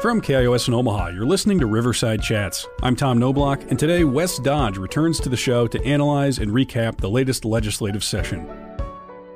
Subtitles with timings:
[0.00, 2.66] From KIOS in Omaha, you're listening to Riverside Chats.
[2.82, 6.96] I'm Tom Knoblauch, and today Wes Dodge returns to the show to analyze and recap
[6.96, 8.48] the latest legislative session.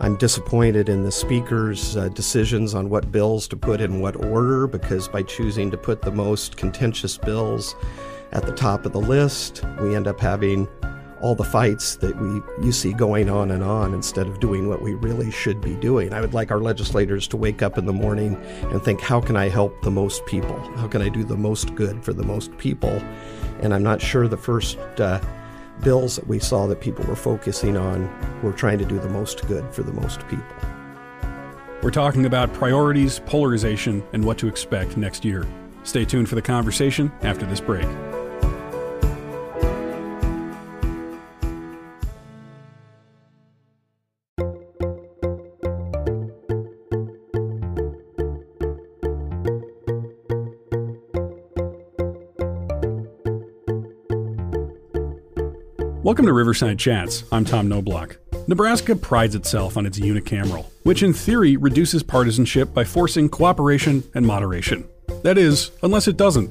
[0.00, 4.66] I'm disappointed in the Speaker's uh, decisions on what bills to put in what order
[4.66, 7.77] because by choosing to put the most contentious bills
[8.33, 10.67] at the top of the list, we end up having
[11.25, 14.82] all the fights that we you see going on and on instead of doing what
[14.82, 16.12] we really should be doing.
[16.12, 19.34] I would like our legislators to wake up in the morning and think, how can
[19.34, 20.60] I help the most people?
[20.77, 23.02] How can I do the most good for the most people?
[23.60, 25.18] And I'm not sure the first uh,
[25.82, 28.06] bills that we saw that people were focusing on
[28.43, 30.45] were trying to do the most good for the most people.
[31.82, 35.46] We're talking about priorities, polarization, and what to expect next year.
[35.84, 37.88] Stay tuned for the conversation after this break.
[56.05, 57.24] Welcome to Riverside Chats.
[57.33, 58.19] I'm Tom Knoblauch.
[58.47, 64.27] Nebraska prides itself on its unicameral, which in theory reduces partisanship by forcing cooperation and
[64.27, 64.87] moderation.
[65.22, 66.50] That is, unless it doesn't.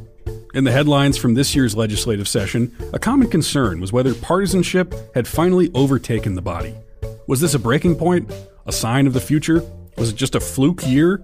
[0.56, 5.28] In the headlines from this year's legislative session, a common concern was whether partisanship had
[5.28, 6.74] finally overtaken the body.
[7.28, 8.34] Was this a breaking point?
[8.66, 9.62] A sign of the future?
[10.00, 11.22] Was it just a fluke year?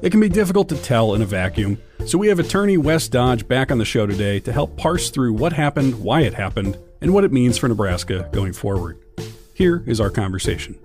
[0.00, 3.48] It can be difficult to tell in a vacuum, so we have attorney Wes Dodge
[3.48, 7.12] back on the show today to help parse through what happened, why it happened, and
[7.12, 8.98] what it means for Nebraska going forward.
[9.52, 10.78] Here is our conversation.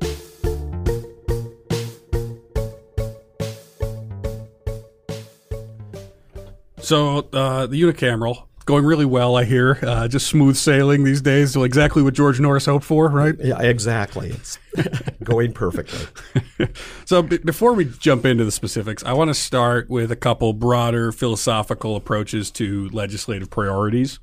[6.82, 9.80] So, uh, the unicameral going really well, I hear.
[9.82, 13.36] Uh, just smooth sailing these days, so exactly what George Norris hoped for, right?
[13.40, 14.32] Yeah, exactly.
[14.32, 14.60] It's
[15.24, 16.68] going perfectly.
[17.06, 20.52] so, b- before we jump into the specifics, I want to start with a couple
[20.52, 24.20] broader philosophical approaches to legislative priorities.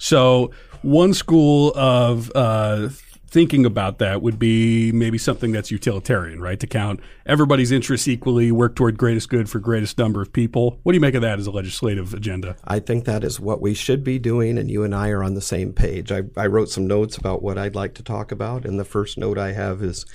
[0.00, 0.50] So,
[0.80, 2.88] one school of uh,
[3.28, 6.58] thinking about that would be maybe something that's utilitarian, right?
[6.58, 10.80] To count everybody's interests equally, work toward greatest good for greatest number of people.
[10.84, 12.56] What do you make of that as a legislative agenda?
[12.64, 15.34] I think that is what we should be doing, and you and I are on
[15.34, 16.10] the same page.
[16.10, 19.18] I, I wrote some notes about what I'd like to talk about, and the first
[19.18, 20.06] note I have is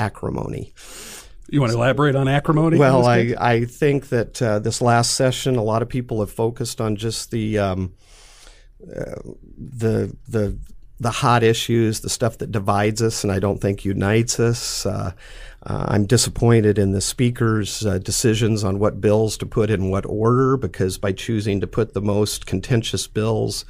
[0.00, 0.74] acrimony.
[1.48, 2.76] You want to elaborate on acrimony?
[2.76, 6.80] Well, I, I think that uh, this last session, a lot of people have focused
[6.80, 7.94] on just the um,
[8.80, 10.58] the the
[11.00, 14.84] the hot issues, the stuff that divides us, and I don't think unites us.
[14.84, 15.12] Uh,
[15.64, 20.06] uh, I'm disappointed in the speaker's uh, decisions on what bills to put in what
[20.06, 23.64] order because by choosing to put the most contentious bills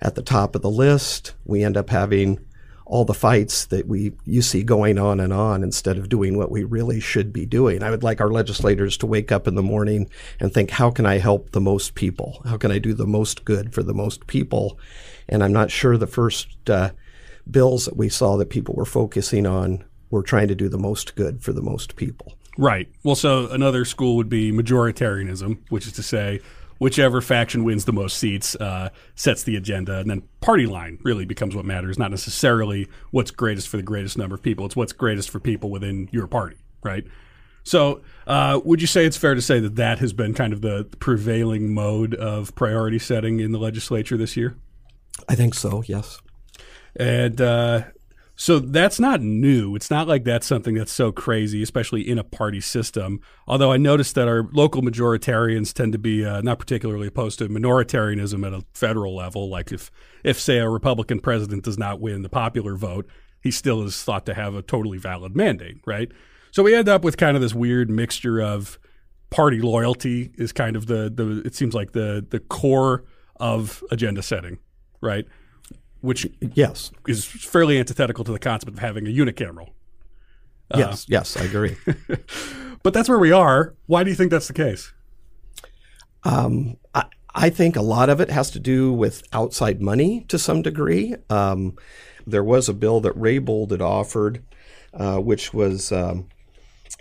[0.00, 2.38] at the top of the list, we end up having
[2.88, 6.50] all the fights that we you see going on and on instead of doing what
[6.50, 7.82] we really should be doing.
[7.82, 10.08] I would like our legislators to wake up in the morning
[10.40, 12.42] and think, how can I help the most people?
[12.46, 14.78] How can I do the most good for the most people?
[15.28, 16.90] And I'm not sure the first uh,
[17.50, 21.14] bills that we saw that people were focusing on were trying to do the most
[21.14, 22.34] good for the most people.
[22.56, 22.88] Right.
[23.04, 26.40] Well, so another school would be majoritarianism, which is to say,
[26.78, 31.24] whichever faction wins the most seats uh, sets the agenda, and then party line really
[31.24, 34.64] becomes what matters, not necessarily what's greatest for the greatest number of people.
[34.66, 37.04] It's what's greatest for people within your party, right?
[37.64, 40.62] So, uh, would you say it's fair to say that that has been kind of
[40.62, 44.56] the prevailing mode of priority setting in the legislature this year?
[45.28, 45.82] I think so.
[45.86, 46.20] Yes.
[46.96, 47.82] And uh,
[48.40, 49.74] so that's not new.
[49.74, 53.20] It's not like that's something that's so crazy, especially in a party system.
[53.48, 57.48] Although I noticed that our local majoritarians tend to be uh, not particularly opposed to
[57.48, 59.50] minoritarianism at a federal level.
[59.50, 59.90] Like if,
[60.22, 63.08] if say a Republican president does not win the popular vote,
[63.42, 66.12] he still is thought to have a totally valid mandate, right?
[66.52, 68.78] So we end up with kind of this weird mixture of
[69.30, 73.02] party loyalty is kind of the the it seems like the the core
[73.40, 74.58] of agenda setting,
[75.00, 75.26] right?
[76.00, 79.70] Which yes is fairly antithetical to the concept of having a unicameral.
[80.70, 81.76] Uh, yes, yes, I agree.
[82.82, 83.74] but that's where we are.
[83.86, 84.92] Why do you think that's the case?
[86.24, 87.04] Um, I,
[87.34, 91.14] I, think a lot of it has to do with outside money to some degree.
[91.30, 91.76] Um,
[92.26, 94.44] there was a bill that Raybould had offered,
[94.92, 95.92] uh, which was.
[95.92, 96.28] Um,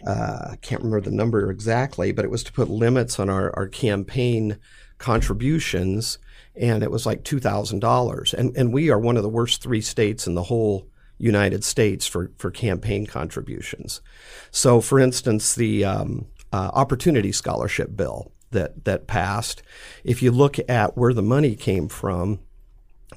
[0.05, 3.51] uh, I can't remember the number exactly, but it was to put limits on our,
[3.57, 4.59] our campaign
[4.99, 6.19] contributions
[6.59, 8.33] and it was like $2,000.
[8.33, 10.87] And, and we are one of the worst three states in the whole
[11.17, 14.01] United States for, for campaign contributions.
[14.51, 19.63] So, for instance, the um, uh, Opportunity Scholarship Bill that, that passed,
[20.03, 22.39] if you look at where the money came from,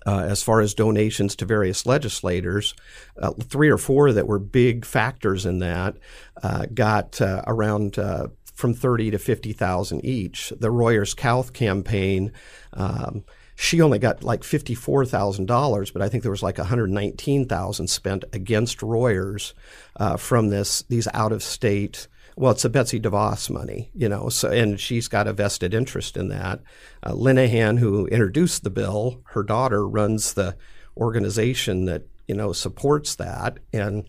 [0.07, 2.75] uh, as far as donations to various legislators,
[3.21, 5.97] uh, three or four that were big factors in that
[6.43, 8.29] uh, got uh, around uh,
[8.61, 10.53] from thirty to fifty thousand each.
[10.57, 12.33] The Royers Kauth campaign.
[12.75, 13.25] Um,
[13.57, 16.91] she only got like fifty-four thousand dollars, but I think there was like one hundred
[16.91, 19.55] nineteen thousand spent against Royers
[19.97, 22.07] uh, from this these out-of-state.
[22.37, 26.17] Well, it's a Betsy DeVos money, you know, so and she's got a vested interest
[26.17, 26.61] in that.
[27.03, 30.57] Uh, Linehan, who introduced the bill, her daughter runs the
[30.97, 34.09] organization that you know supports that, and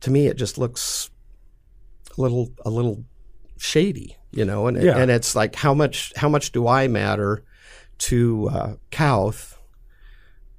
[0.00, 1.08] to me, it just looks
[2.18, 3.04] a little a little
[3.58, 4.96] shady, you know, and Yeah.
[4.98, 7.42] and it's like how much how much do I matter
[7.98, 9.54] to uh, Kauth?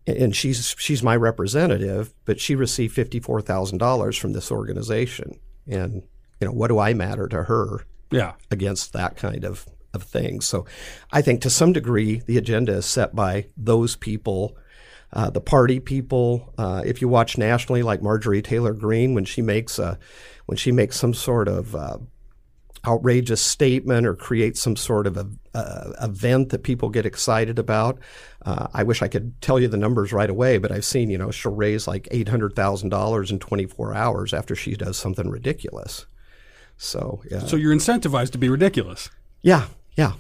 [0.06, 5.38] And she's she's my representative, but she received fifty four thousand dollars from this organization,
[5.68, 6.02] and
[6.40, 8.34] you know what do I matter to her Yeah.
[8.50, 10.40] against that kind of of thing?
[10.40, 10.66] So,
[11.12, 14.56] I think to some degree the agenda is set by those people,
[15.12, 16.54] uh, the party people.
[16.58, 20.00] Uh, if you watch nationally, like Marjorie Taylor Greene, when she makes a
[20.46, 21.98] when she makes some sort of uh,
[22.88, 28.00] outrageous statement or create some sort of a, uh, event that people get excited about.
[28.46, 31.18] Uh, I wish I could tell you the numbers right away, but I've seen, you
[31.18, 36.06] know, she'll raise like $800,000 in 24 hours after she does something ridiculous.
[36.78, 37.40] So, yeah.
[37.40, 39.10] So you're incentivized to be ridiculous.
[39.42, 40.14] Yeah, yeah,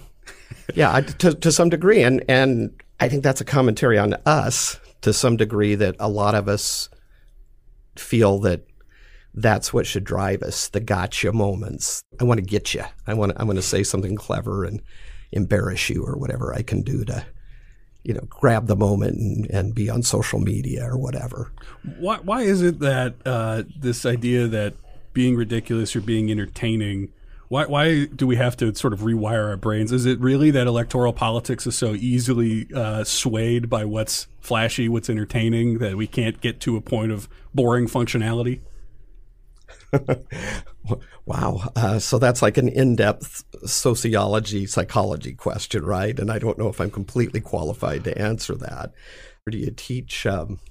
[0.73, 0.93] yeah.
[0.93, 5.13] I, to to some degree, and and I think that's a commentary on us to
[5.13, 6.89] some degree that a lot of us
[7.95, 8.65] feel that
[9.37, 12.03] that's what should drive us the gotcha moments.
[12.19, 12.83] I want to get you.
[13.05, 14.81] I want I want to say something clever and
[15.31, 17.25] embarrass you or whatever I can do to
[18.03, 21.51] you know grab the moment and, and be on social media or whatever.
[21.99, 24.73] Why, why is it that uh, this idea that
[25.13, 27.09] being ridiculous or being entertaining,
[27.47, 29.91] why, why do we have to sort of rewire our brains?
[29.91, 35.09] Is it really that electoral politics is so easily uh, swayed by what's flashy, what's
[35.09, 38.59] entertaining, that we can't get to a point of boring functionality?
[41.27, 41.71] Wow.
[41.75, 46.17] Uh, so that's like an in depth sociology, psychology question, right?
[46.17, 48.93] And I don't know if I'm completely qualified to answer that.
[49.45, 50.61] Or do you teach, um,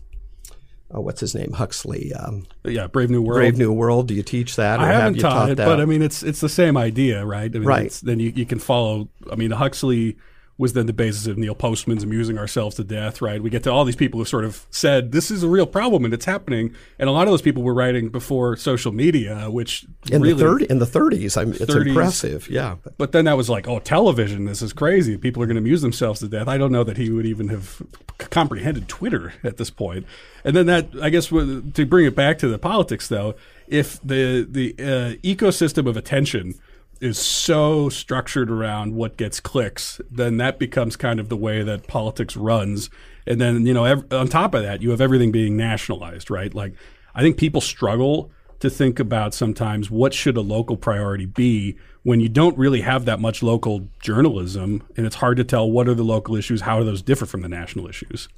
[0.90, 1.52] oh, what's his name?
[1.52, 2.14] Huxley.
[2.14, 3.36] Um, Yeah, Brave New World.
[3.36, 4.08] Brave New World.
[4.08, 4.80] Do you teach that?
[4.80, 5.66] I have haven't you taught it, that?
[5.66, 7.54] but I mean, it's it's the same idea, right?
[7.54, 8.00] I mean, Right.
[8.02, 9.10] Then you, you can follow.
[9.30, 10.16] I mean, Huxley
[10.58, 13.42] was then the basis of Neil Postman's amusing ourselves to death, right?
[13.42, 16.04] We get to all these people who sort of said this is a real problem
[16.04, 19.84] and it's happening, and a lot of those people were writing before social media, which
[20.10, 20.34] in really.
[20.34, 21.88] the third in the 30s, I'm, it's 30s.
[21.88, 22.48] impressive.
[22.48, 22.76] Yeah.
[22.96, 25.18] But then that was like, oh, television, this is crazy.
[25.18, 26.48] People are going to amuse themselves to death.
[26.48, 27.82] I don't know that he would even have
[28.20, 30.06] c- comprehended Twitter at this point.
[30.42, 33.34] And then that, I guess, to bring it back to the politics, though,
[33.68, 36.54] if the the uh, ecosystem of attention
[37.00, 41.87] is so structured around what gets clicks, then that becomes kind of the way that
[41.87, 42.90] politics runs.
[43.26, 46.54] And then, you know, ev- on top of that, you have everything being nationalized, right?
[46.54, 46.75] Like,
[47.14, 52.20] I think people struggle to think about sometimes what should a local priority be when
[52.20, 55.94] you don't really have that much local journalism and it's hard to tell what are
[55.94, 58.28] the local issues, how do those differ from the national issues.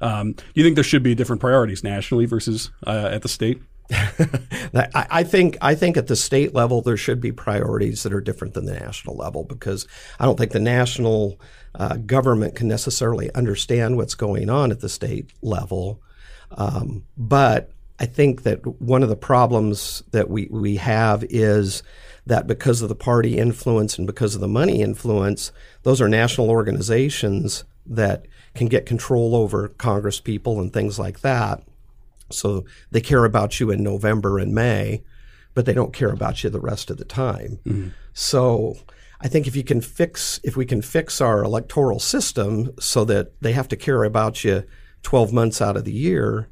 [0.00, 3.60] Um, do you think there should be different priorities nationally versus uh, at the state?
[4.94, 8.54] I think I think at the state level there should be priorities that are different
[8.54, 9.86] than the national level because
[10.18, 11.40] I don't think the national
[11.74, 16.02] uh, government can necessarily understand what's going on at the state level.
[16.50, 21.82] Um, but I think that one of the problems that we, we have is
[22.26, 25.52] that because of the party influence and because of the money influence,
[25.82, 31.62] those are national organizations that can get control over Congress people and things like that.
[32.30, 35.02] So they care about you in November and May,
[35.54, 37.58] but they don't care about you the rest of the time.
[37.66, 37.92] Mm.
[38.12, 38.76] So
[39.20, 43.40] I think if you can fix if we can fix our electoral system so that
[43.40, 44.64] they have to care about you
[45.02, 46.48] 12 months out of the year,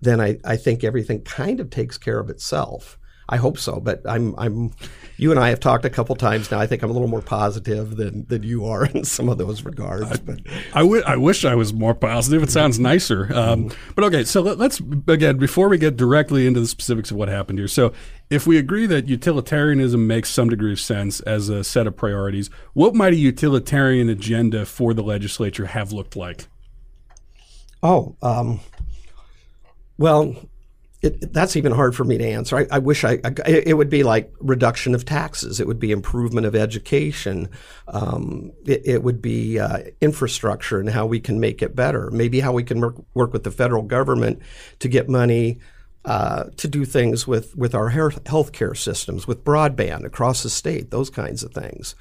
[0.00, 2.98] then I, I think everything kind of takes care of itself.
[3.28, 4.72] I hope so, but I'm I'm
[5.18, 6.60] you and I have talked a couple times now.
[6.60, 9.64] I think I'm a little more positive than than you are in some of those
[9.64, 10.18] regards.
[10.20, 10.40] But
[10.72, 12.42] I, w- I wish I was more positive.
[12.42, 13.28] It sounds nicer.
[13.34, 17.16] Um, but okay, so let, let's again before we get directly into the specifics of
[17.16, 17.68] what happened here.
[17.68, 17.92] So,
[18.30, 22.48] if we agree that utilitarianism makes some degree of sense as a set of priorities,
[22.72, 26.46] what might a utilitarian agenda for the legislature have looked like?
[27.82, 28.60] Oh, um,
[29.98, 30.36] well,
[31.00, 32.56] it, that's even hard for me to answer.
[32.56, 35.60] I, I wish I, I, it would be like reduction of taxes.
[35.60, 37.48] It would be improvement of education.
[37.86, 42.10] Um, it, it would be uh, infrastructure and how we can make it better.
[42.10, 44.42] Maybe how we can work, work with the federal government
[44.80, 45.60] to get money
[46.04, 50.90] uh, to do things with, with our health care systems, with broadband across the state,
[50.90, 51.94] those kinds of things.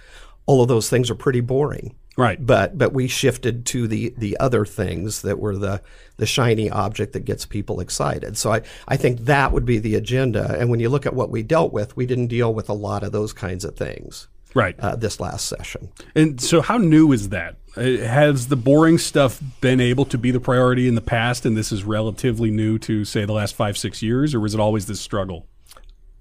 [0.46, 1.96] All of those things are pretty boring.
[2.18, 2.44] Right.
[2.44, 5.82] But but we shifted to the the other things that were the
[6.18, 8.38] the shiny object that gets people excited.
[8.38, 10.58] So I, I think that would be the agenda.
[10.60, 13.04] And when you look at what we dealt with, we didn't deal with a lot
[13.04, 14.28] of those kinds of things.
[14.56, 14.80] Right.
[14.80, 15.90] Uh, this last session.
[16.16, 17.58] And so, how new is that?
[17.76, 21.56] Uh, has the boring stuff been able to be the priority in the past, and
[21.56, 24.88] this is relatively new to, say, the last five, six years, or was it always
[24.88, 25.46] this struggle?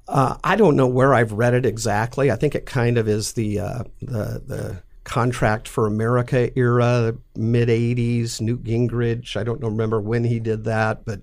[0.06, 2.30] Uh, I don't know where I've read it exactly.
[2.30, 7.68] I think it kind of is the uh, the the contract for America era, mid
[7.68, 8.40] '80s.
[8.40, 9.36] Newt Gingrich.
[9.36, 11.22] I don't remember when he did that, but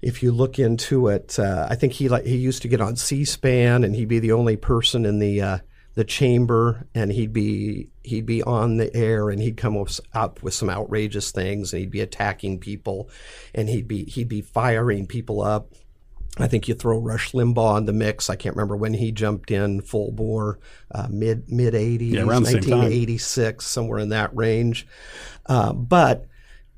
[0.00, 2.96] if you look into it, uh, I think he like he used to get on
[2.96, 5.58] C-SPAN, and he'd be the only person in the uh,
[5.94, 10.54] the chamber and he'd be he'd be on the air and he'd come up with
[10.54, 13.10] some outrageous things and he'd be attacking people
[13.54, 15.74] and he'd be he'd be firing people up.
[16.38, 18.30] I think you throw Rush Limbaugh in the mix.
[18.30, 20.58] I can't remember when he jumped in full bore,
[20.90, 24.86] uh, mid mid eighties, yeah, nineteen eighty six, somewhere in that range.
[25.46, 26.26] Uh, but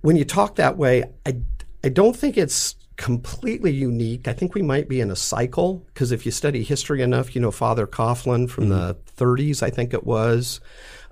[0.01, 1.41] when you talk that way, I
[1.85, 4.29] I don't think it's completely unique.
[4.29, 7.41] I think we might be in a cycle because if you study history enough, you
[7.41, 8.79] know, Father Coughlin from mm-hmm.
[8.79, 10.61] the 30s, I think it was,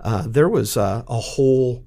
[0.01, 1.85] uh, there was a, a whole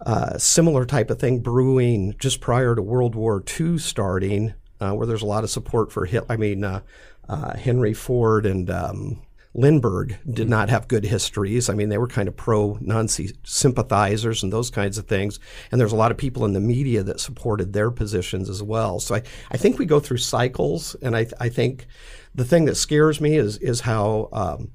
[0.00, 5.06] uh, similar type of thing brewing just prior to World War II starting, uh, where
[5.06, 6.32] there's a lot of support for Hitler.
[6.32, 6.80] I mean, uh,
[7.28, 9.22] uh, Henry Ford and um,
[9.56, 11.70] Lindbergh did not have good histories.
[11.70, 15.40] I mean, they were kind of pro Nazi sympathizers and those kinds of things.
[15.72, 19.00] And there's a lot of people in the media that supported their positions as well.
[19.00, 20.94] So I, I think we go through cycles.
[21.00, 21.86] And I, I think
[22.34, 24.72] the thing that scares me is, is how um,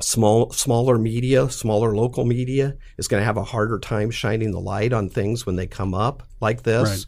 [0.00, 4.60] small, smaller media, smaller local media is going to have a harder time shining the
[4.60, 7.06] light on things when they come up like this.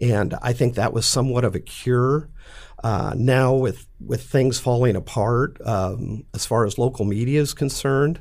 [0.00, 0.10] Right.
[0.10, 2.30] And I think that was somewhat of a cure
[2.82, 8.20] uh, now, with with things falling apart um, as far as local media is concerned,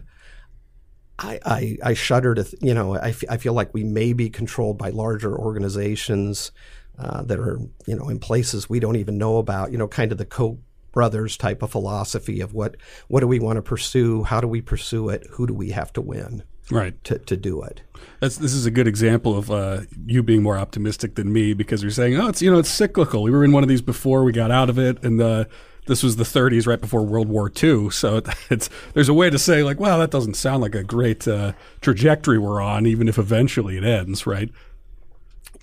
[1.17, 4.13] I, I, I shudder to th- you know I, f- I feel like we may
[4.13, 6.51] be controlled by larger organizations
[6.99, 9.71] uh, that are you know in places we don't even know about.
[9.71, 10.59] You know, kind of the Koch
[10.91, 12.75] brothers type of philosophy of what
[13.07, 15.93] what do we want to pursue, how do we pursue it, who do we have
[15.93, 17.81] to win right to, to do it.
[18.19, 21.81] That's this is a good example of uh, you being more optimistic than me because
[21.81, 23.23] you're saying, oh, it's you know it's cyclical.
[23.23, 25.45] We were in one of these before, we got out of it, and uh,
[25.87, 27.89] this was the 30s, right before World War II.
[27.89, 31.27] So it's there's a way to say like, well, that doesn't sound like a great
[31.27, 34.49] uh, trajectory we're on, even if eventually it ends, right?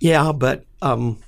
[0.01, 1.19] Yeah, but um,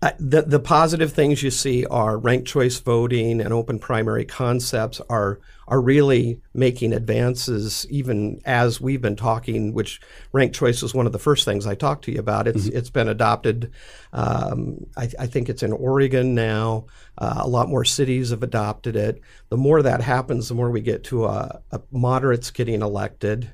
[0.00, 5.00] uh, the the positive things you see are ranked choice voting and open primary concepts
[5.10, 9.74] are are really making advances even as we've been talking.
[9.74, 10.00] Which
[10.32, 12.46] ranked choice was one of the first things I talked to you about.
[12.46, 12.76] It's mm-hmm.
[12.76, 13.72] it's been adopted.
[14.12, 16.86] Um, I, I, think it's in Oregon now.
[17.18, 19.20] Uh, a lot more cities have adopted it.
[19.48, 23.50] The more that happens, the more we get to a, a moderates getting elected.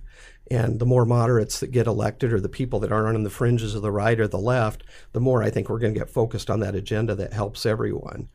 [0.50, 3.74] And the more moderates that get elected, or the people that aren't on the fringes
[3.74, 6.50] of the right or the left, the more I think we're going to get focused
[6.50, 8.28] on that agenda that helps everyone.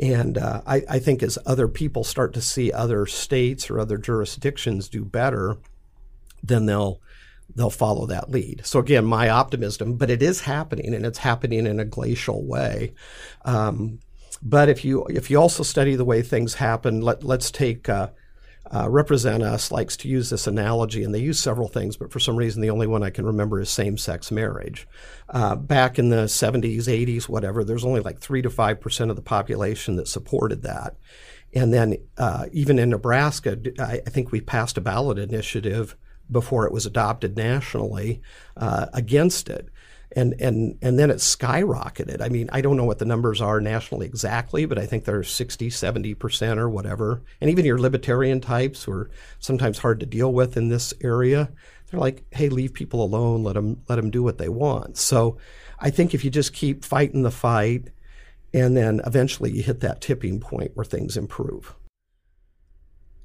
[0.00, 3.96] And uh, I, I, think as other people start to see other states or other
[3.96, 5.56] jurisdictions do better,
[6.42, 7.00] then they'll
[7.54, 8.66] they'll follow that lead.
[8.66, 12.92] So again, my optimism, but it is happening, and it's happening in a glacial way.
[13.46, 14.00] Um,
[14.42, 18.08] but if you if you also study the way things happen, let let's take uh,
[18.74, 22.18] uh, Represent Us likes to use this analogy, and they use several things, but for
[22.18, 24.88] some reason, the only one I can remember is same sex marriage.
[25.28, 29.22] Uh, back in the 70s, 80s, whatever, there's only like 3 to 5% of the
[29.22, 30.96] population that supported that.
[31.54, 35.96] And then uh, even in Nebraska, I, I, think we passed a ballot initiative
[36.30, 38.20] before it was adopted nationally
[38.56, 39.68] uh, against it
[40.16, 42.22] and and and then it skyrocketed.
[42.22, 45.22] I mean, I don't know what the numbers are nationally exactly, but I think they're
[45.22, 47.22] 60, 70% or whatever.
[47.40, 51.52] And even your libertarian types who are sometimes hard to deal with in this area,
[51.90, 55.36] they're like, "Hey, leave people alone, let them let them do what they want." So,
[55.78, 57.90] I think if you just keep fighting the fight
[58.54, 61.74] and then eventually you hit that tipping point where things improve.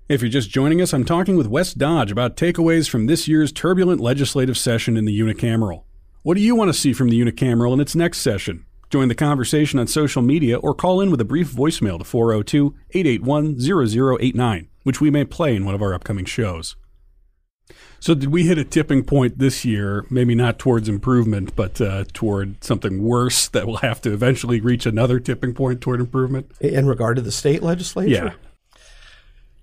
[0.09, 3.53] If you're just joining us, I'm talking with Wes Dodge about takeaways from this year's
[3.53, 5.83] turbulent legislative session in the unicameral.
[6.23, 8.67] What do you want to see from the unicameral in its next session?
[8.91, 12.75] Join the conversation on social media or call in with a brief voicemail to 402
[12.91, 16.75] 881 0089, which we may play in one of our upcoming shows.
[17.99, 20.05] So, did we hit a tipping point this year?
[20.11, 24.85] Maybe not towards improvement, but uh, toward something worse that will have to eventually reach
[24.85, 26.51] another tipping point toward improvement?
[26.59, 28.09] In regard to the state legislature?
[28.09, 28.33] Yeah.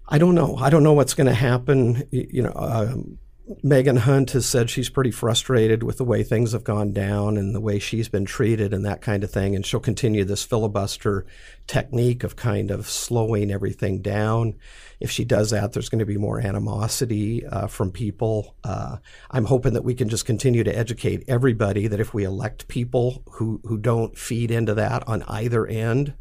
[0.09, 0.57] I don't know.
[0.57, 2.03] I don't know what's going to happen.
[2.11, 3.19] You know, um,
[3.63, 7.55] Megan Hunt has said she's pretty frustrated with the way things have gone down and
[7.55, 9.55] the way she's been treated and that kind of thing.
[9.55, 11.25] And she'll continue this filibuster
[11.67, 14.57] technique of kind of slowing everything down.
[15.01, 18.55] If she does that, there's going to be more animosity uh, from people.
[18.65, 18.97] Uh,
[19.31, 23.23] I'm hoping that we can just continue to educate everybody that if we elect people
[23.33, 26.15] who, who don't feed into that on either end,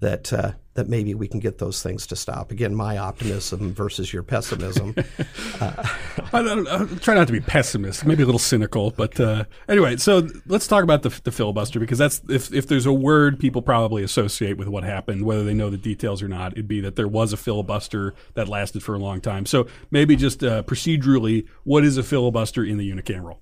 [0.00, 2.50] that uh, that maybe we can get those things to stop.
[2.50, 4.94] Again, my optimism versus your pessimism.
[5.60, 5.88] uh,
[6.32, 9.96] I, I, try not to be pessimist, maybe a little cynical, but uh, anyway.
[9.96, 13.62] So let's talk about the, the, filibuster because that's if if there's a word people
[13.62, 16.96] probably associate with what happened, whether they know the details or not, it'd be that
[16.96, 19.46] there was a filibuster that lasted for a long time.
[19.46, 23.38] So maybe just uh, procedurally, what is a filibuster in the unicameral?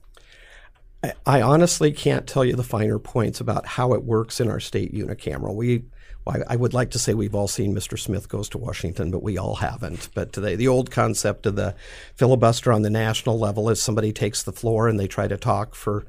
[1.26, 4.94] I honestly can't tell you the finer points about how it works in our state
[4.94, 5.56] unicameral.
[5.56, 5.84] We
[6.24, 7.98] well, I would like to say we've all seen Mr.
[7.98, 10.08] Smith Goes to Washington, but we all haven't.
[10.14, 11.74] But the, the old concept of the
[12.14, 15.74] filibuster on the national level is somebody takes the floor and they try to talk
[15.74, 16.06] for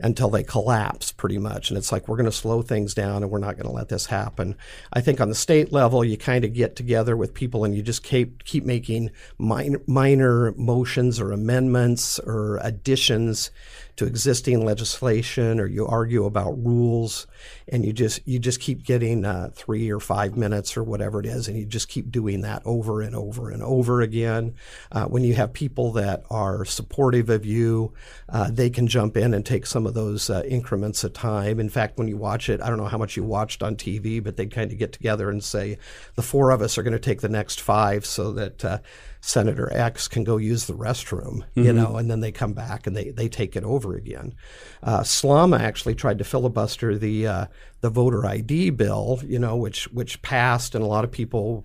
[0.00, 1.70] until they collapse pretty much.
[1.70, 3.88] And it's like, we're going to slow things down and we're not going to let
[3.88, 4.56] this happen.
[4.92, 7.82] I think on the state level, you kind of get together with people and you
[7.82, 13.52] just keep, keep making minor, minor motions or amendments or additions
[13.96, 17.26] to existing legislation or you argue about rules
[17.68, 21.26] and you just you just keep getting uh, three or five minutes or whatever it
[21.26, 24.54] is and you just keep doing that over and over and over again.
[24.90, 27.92] Uh, when you have people that are supportive of you
[28.28, 31.60] uh, they can jump in and take some of those uh, increments of time.
[31.60, 34.22] In fact when you watch it i don't know how much you watched on tv
[34.22, 35.78] but they kind of get together and say
[36.14, 38.78] the four of us are going to take the next five so that uh,
[39.24, 41.62] Senator X can go use the restroom, mm-hmm.
[41.62, 44.34] you know, and then they come back and they, they take it over again.
[44.82, 47.46] Uh, Slama actually tried to filibuster the uh,
[47.82, 51.64] the voter ID bill, you know, which which passed, and a lot of people.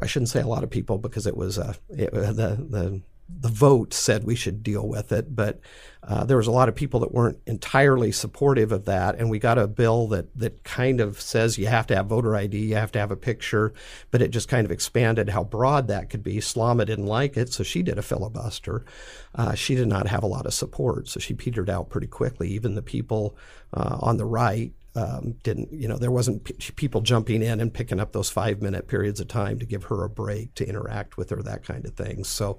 [0.00, 3.48] I shouldn't say a lot of people because it was uh, it, the the the
[3.48, 5.60] vote said we should deal with it, but
[6.02, 9.38] uh, there was a lot of people that weren't entirely supportive of that, and we
[9.38, 12.74] got a bill that that kind of says you have to have voter ID, you
[12.74, 13.74] have to have a picture,
[14.10, 16.38] but it just kind of expanded how broad that could be.
[16.38, 18.84] Slama didn't like it, so she did a filibuster.
[19.34, 22.48] Uh, she did not have a lot of support, so she petered out pretty quickly.
[22.48, 23.36] Even the people
[23.74, 27.72] uh, on the right um, didn't, you know, there wasn't p- people jumping in and
[27.74, 31.16] picking up those five minute periods of time to give her a break to interact
[31.16, 32.24] with her, that kind of thing.
[32.24, 32.58] So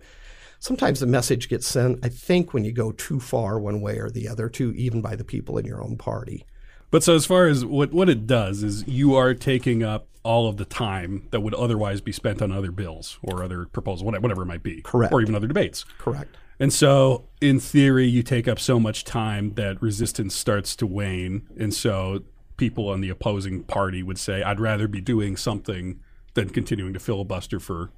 [0.60, 4.10] sometimes the message gets sent, I think, when you go too far one way or
[4.10, 6.46] the other, too, even by the people in your own party.
[6.92, 10.48] But so as far as what, what it does is you are taking up all
[10.48, 14.42] of the time that would otherwise be spent on other bills or other proposals, whatever
[14.42, 14.82] it might be.
[14.82, 15.14] Correct.
[15.14, 15.86] Or even other debates.
[15.98, 16.36] Correct.
[16.60, 21.48] And so, in theory, you take up so much time that resistance starts to wane.
[21.58, 22.24] And so,
[22.58, 26.02] people on the opposing party would say, I'd rather be doing something
[26.34, 27.92] than continuing to filibuster for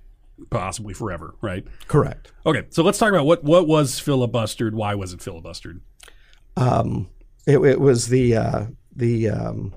[0.50, 1.66] possibly forever, right?
[1.88, 2.32] Correct.
[2.46, 4.74] Okay, so let's talk about what what was filibustered.
[4.74, 5.82] Why was it filibustered?
[6.58, 7.10] Um,
[7.48, 8.66] it, it, was the uh,
[8.96, 9.74] the um,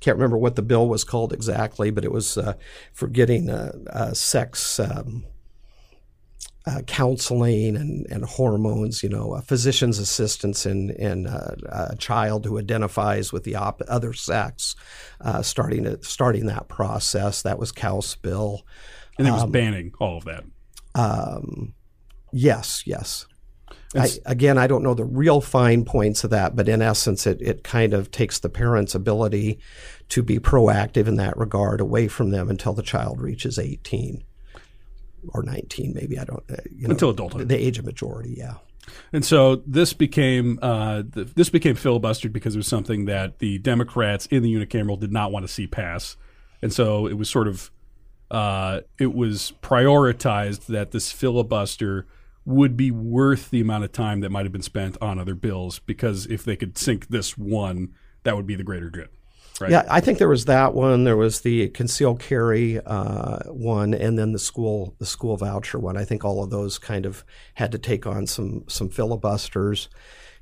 [0.00, 2.54] can't remember what the bill was called exactly, but it was uh,
[2.92, 4.80] for getting uh, uh sex.
[4.80, 5.24] Um,
[6.68, 11.54] uh, counseling and, and hormones, you know, physician's assistance in, in uh,
[11.92, 14.74] a child who identifies with the op- other sex,
[15.42, 17.42] starting to, starting that process.
[17.42, 18.66] That was House bill.
[19.18, 20.44] And it was um, banning all of that.
[20.94, 21.74] Um,
[22.32, 23.26] yes, yes.
[23.94, 27.40] I, again, I don't know the real fine points of that, but in essence, it,
[27.40, 29.58] it kind of takes the parent's ability
[30.10, 34.22] to be proactive in that regard away from them until the child reaches 18
[35.28, 36.18] or 19, maybe.
[36.18, 37.48] I don't, uh, you know, until adulthood.
[37.48, 38.54] The age of majority, yeah.
[39.12, 43.58] And so this became uh, the, this became filibustered because it was something that the
[43.58, 46.16] Democrats in the unicameral did not want to see pass,
[46.62, 47.70] and so it was sort of
[48.30, 52.06] uh, it was prioritized that this filibuster
[52.44, 55.80] would be worth the amount of time that might have been spent on other bills
[55.80, 59.08] because if they could sink this one, that would be the greater good.
[59.60, 59.70] Right?
[59.70, 61.04] Yeah, I think there was that one.
[61.04, 65.96] There was the concealed carry uh, one, and then the school the school voucher one.
[65.96, 69.88] I think all of those kind of had to take on some some filibusters.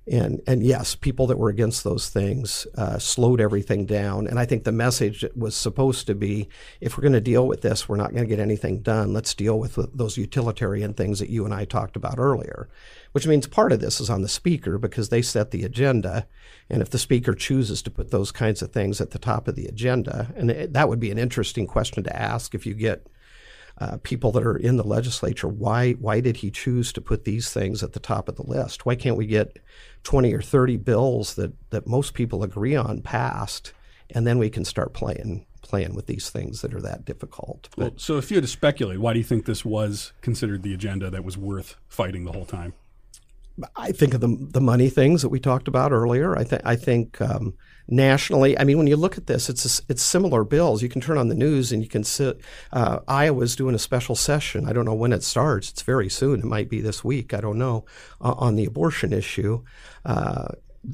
[0.07, 4.27] And and yes, people that were against those things uh, slowed everything down.
[4.27, 6.49] And I think the message was supposed to be:
[6.81, 9.15] if we're going to deal with this, we're not going to get anything done.
[9.15, 12.69] Let's deal with those utilitarian things that you and I talked about earlier.
[13.13, 16.27] Which means part of this is on the speaker because they set the agenda.
[16.69, 19.55] And if the speaker chooses to put those kinds of things at the top of
[19.55, 23.07] the agenda, and it, that would be an interesting question to ask if you get
[23.79, 25.49] uh, people that are in the legislature.
[25.49, 28.87] Why why did he choose to put these things at the top of the list?
[28.87, 29.59] Why can't we get
[30.05, 33.73] 20 or 30 bills that, that most people agree on passed,
[34.11, 37.71] and then we can start playing playing with these things that are that difficult.
[37.79, 40.75] Well, so if you had to speculate, why do you think this was considered the
[40.75, 42.75] agenda that was worth fighting the whole time?
[43.77, 46.37] I think of the the money things that we talked about earlier.
[46.37, 47.55] I think I think um,
[47.87, 48.59] nationally.
[48.59, 50.83] I mean, when you look at this, it's a, it's similar bills.
[50.83, 52.41] You can turn on the news and you can sit.
[52.73, 54.69] Uh, Iowa's doing a special session.
[54.69, 55.71] I don't know when it starts.
[55.71, 56.41] It's very soon.
[56.41, 57.33] It might be this week.
[57.33, 57.85] I don't know
[58.21, 59.63] uh, on the abortion issue.
[60.05, 60.49] Uh,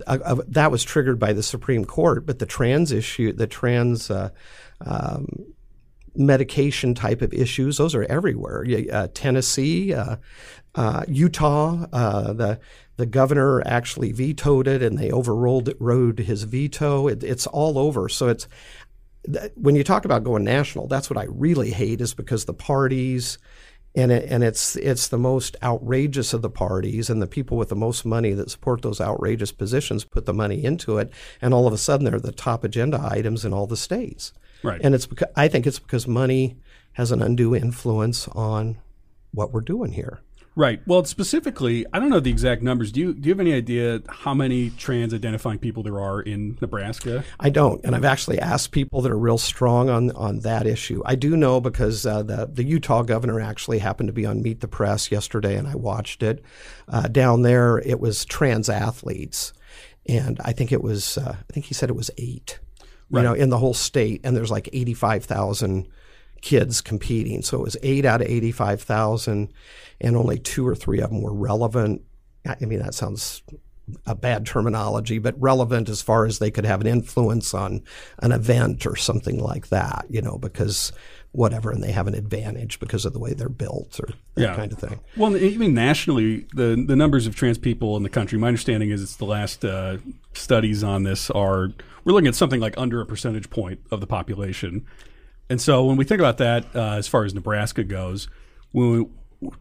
[0.07, 4.31] uh, that was triggered by the Supreme Court, but the trans issue, the trans uh,
[4.81, 5.27] um,
[6.15, 8.65] medication type of issues, those are everywhere.
[8.93, 10.17] Uh, Tennessee, uh,
[10.75, 12.61] uh, Utah, uh, the
[12.97, 17.09] the governor actually vetoed it, and they overruled rode his veto.
[17.09, 18.09] It, it's all over.
[18.09, 18.47] So it's
[19.55, 23.39] when you talk about going national, that's what I really hate is because the parties
[23.95, 27.69] and it, and it's it's the most outrageous of the parties and the people with
[27.69, 31.67] the most money that support those outrageous positions put the money into it and all
[31.67, 34.33] of a sudden they're the top agenda items in all the states.
[34.63, 34.81] Right.
[34.83, 36.57] And it's because I think it's because money
[36.93, 38.79] has an undue influence on
[39.33, 40.21] what we're doing here.
[40.57, 40.81] Right.
[40.85, 42.91] Well, specifically, I don't know the exact numbers.
[42.91, 46.59] Do you do you have any idea how many trans identifying people there are in
[46.61, 47.25] Nebraska?
[47.39, 51.03] I don't, and I've actually asked people that are real strong on on that issue.
[51.07, 54.61] I do know because uh, the the Utah governor actually happened to be on Meet
[54.61, 56.45] the Press yesterday, and I watched it.
[56.89, 59.53] Uh, down there, it was trans athletes,
[60.07, 62.59] and I think it was uh, I think he said it was eight.
[63.09, 63.23] Right.
[63.23, 65.89] You know, in the whole state, and there's like eighty five thousand
[66.41, 67.43] kids competing.
[67.43, 69.53] So it was eight out of 85,000,
[70.01, 72.03] and only two or three of them were relevant.
[72.47, 73.43] I mean, that sounds
[74.07, 77.83] a bad terminology, but relevant as far as they could have an influence on
[78.21, 80.93] an event or something like that, you know, because
[81.33, 84.57] whatever, and they have an advantage because of the way they're built or that yeah.
[84.57, 85.01] kind of thing.
[85.17, 89.03] Well, even nationally, the the numbers of trans people in the country, my understanding is
[89.03, 89.99] it's the last uh,
[90.35, 91.71] studies on this are
[92.05, 94.87] we're looking at something like under a percentage point of the population.
[95.51, 98.29] And so when we think about that, uh, as far as Nebraska goes,
[98.73, 99.05] we,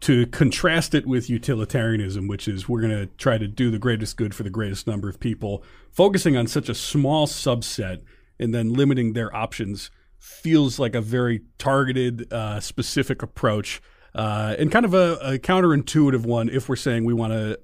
[0.00, 4.16] to contrast it with utilitarianism, which is we're going to try to do the greatest
[4.16, 8.02] good for the greatest number of people, focusing on such a small subset
[8.38, 13.82] and then limiting their options feels like a very targeted, uh, specific approach
[14.14, 17.58] uh, and kind of a, a, counterintuitive one if we're saying we want to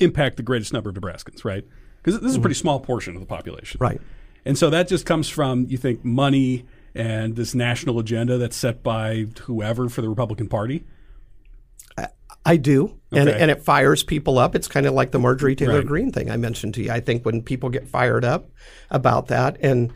[0.00, 1.64] impact the greatest number of Nebraskans, right?
[2.02, 3.78] Because this is a pretty small portion of the population.
[3.80, 4.00] Right.
[4.44, 8.82] And so that just comes from, you think, money and this national agenda that's set
[8.82, 10.84] by whoever for the Republican Party?
[12.44, 14.54] I do, and and it fires people up.
[14.54, 15.86] It's kind of like the Marjorie Taylor right.
[15.86, 16.90] Greene thing I mentioned to you.
[16.90, 18.50] I think when people get fired up
[18.90, 19.92] about that, and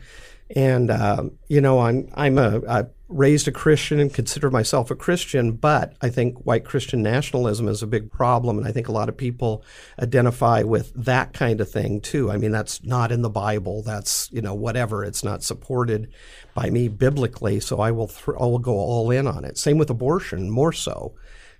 [0.55, 4.95] and uh, you know, I'm I'm a, a raised a Christian and consider myself a
[4.95, 8.57] Christian, but I think white Christian nationalism is a big problem.
[8.57, 9.63] And I think a lot of people
[10.01, 12.31] identify with that kind of thing too.
[12.31, 13.83] I mean, that's not in the Bible.
[13.83, 15.03] That's, you know, whatever.
[15.03, 16.11] It's not supported
[16.55, 17.59] by me biblically.
[17.59, 19.57] So I will, th- I will go all in on it.
[19.57, 21.13] Same with abortion, more so.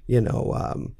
[0.08, 0.96] You know, um,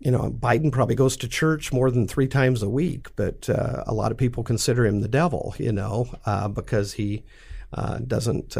[0.00, 3.84] you know, Biden probably goes to church more than three times a week, but uh,
[3.86, 7.22] a lot of people consider him the devil, you know, uh, because he
[7.72, 8.56] uh, doesn't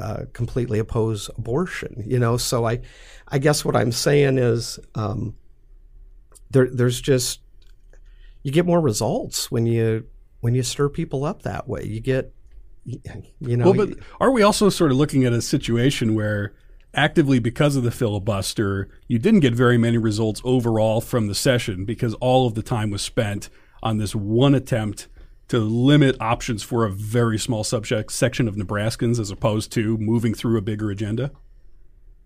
[0.00, 2.02] uh, completely oppose abortion.
[2.06, 2.80] You know, so I,
[3.28, 5.34] I guess what I'm saying is um,
[6.50, 7.40] there, there's just
[8.42, 10.06] you get more results when you
[10.40, 11.84] when you stir people up that way.
[11.84, 12.32] You get,
[12.84, 13.70] you know.
[13.70, 16.54] Well, but are we also sort of looking at a situation where
[16.94, 21.84] actively because of the filibuster, you didn't get very many results overall from the session
[21.84, 23.48] because all of the time was spent
[23.82, 25.08] on this one attempt
[25.50, 30.34] to limit options for a very small subject section of Nebraskans as opposed to moving
[30.34, 31.30] through a bigger agenda?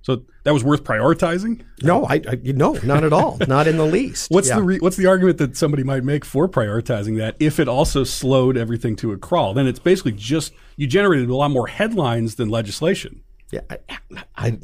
[0.04, 1.62] So that was worth prioritizing?
[1.82, 4.30] No, I, I no, not at all, not in the least.
[4.30, 4.56] What's yeah.
[4.56, 8.04] the re, what's the argument that somebody might make for prioritizing that if it also
[8.04, 9.54] slowed everything to a crawl?
[9.54, 13.23] Then it's basically just you generated a lot more headlines than legislation.
[13.54, 13.60] Yeah,
[14.36, 14.58] I,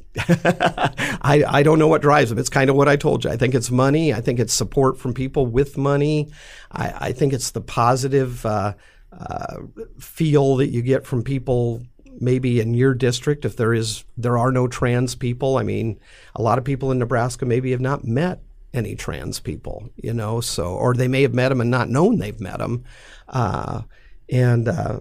[1.22, 2.38] I, I, don't know what drives them.
[2.40, 3.30] It's kind of what I told you.
[3.30, 4.12] I think it's money.
[4.12, 6.32] I think it's support from people with money.
[6.72, 8.74] I, I think it's the positive uh,
[9.12, 9.58] uh,
[10.00, 11.82] feel that you get from people
[12.18, 15.56] maybe in your district if there is there are no trans people.
[15.56, 16.00] I mean,
[16.34, 18.40] a lot of people in Nebraska maybe have not met
[18.74, 22.18] any trans people, you know, so or they may have met them and not known
[22.18, 22.82] they've met them,
[23.28, 23.82] uh,
[24.28, 24.98] and uh,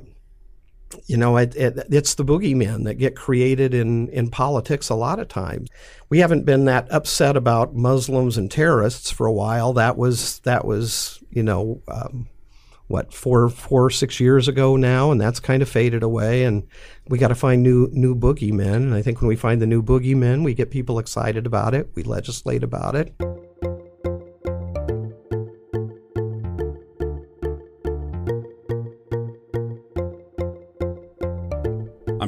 [1.08, 5.20] you know, it, it, it's the boogeymen that get created in, in politics a lot
[5.20, 5.70] of times.
[6.10, 9.74] We haven't been that upset about Muslims and terrorists for a while.
[9.74, 12.28] That was that was you know um,
[12.88, 16.44] what four four six years ago now, and that's kind of faded away.
[16.44, 16.68] And
[17.08, 18.76] we got to find new new boogeymen.
[18.76, 21.90] And I think when we find the new boogeymen, we get people excited about it.
[21.96, 23.14] We legislate about it.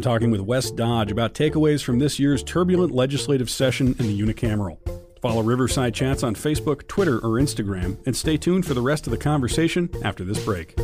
[0.02, 4.20] I'm talking with Wes Dodge about takeaways from this year's turbulent legislative session in the
[4.20, 4.80] unicameral.
[5.22, 9.12] Follow Riverside Chats on Facebook, Twitter, or Instagram, and stay tuned for the rest of
[9.12, 10.76] the conversation after this break.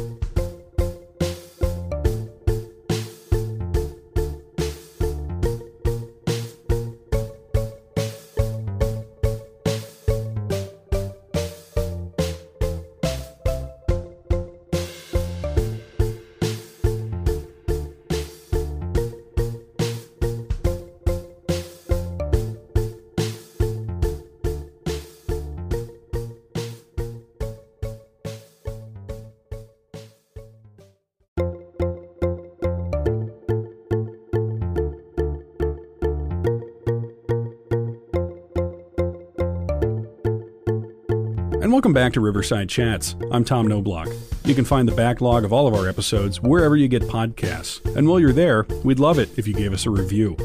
[41.67, 43.17] And welcome back to Riverside Chats.
[43.29, 44.07] I'm Tom Knoblauch.
[44.47, 47.83] You can find the backlog of all of our episodes wherever you get podcasts.
[47.93, 50.37] And while you're there, we'd love it if you gave us a review.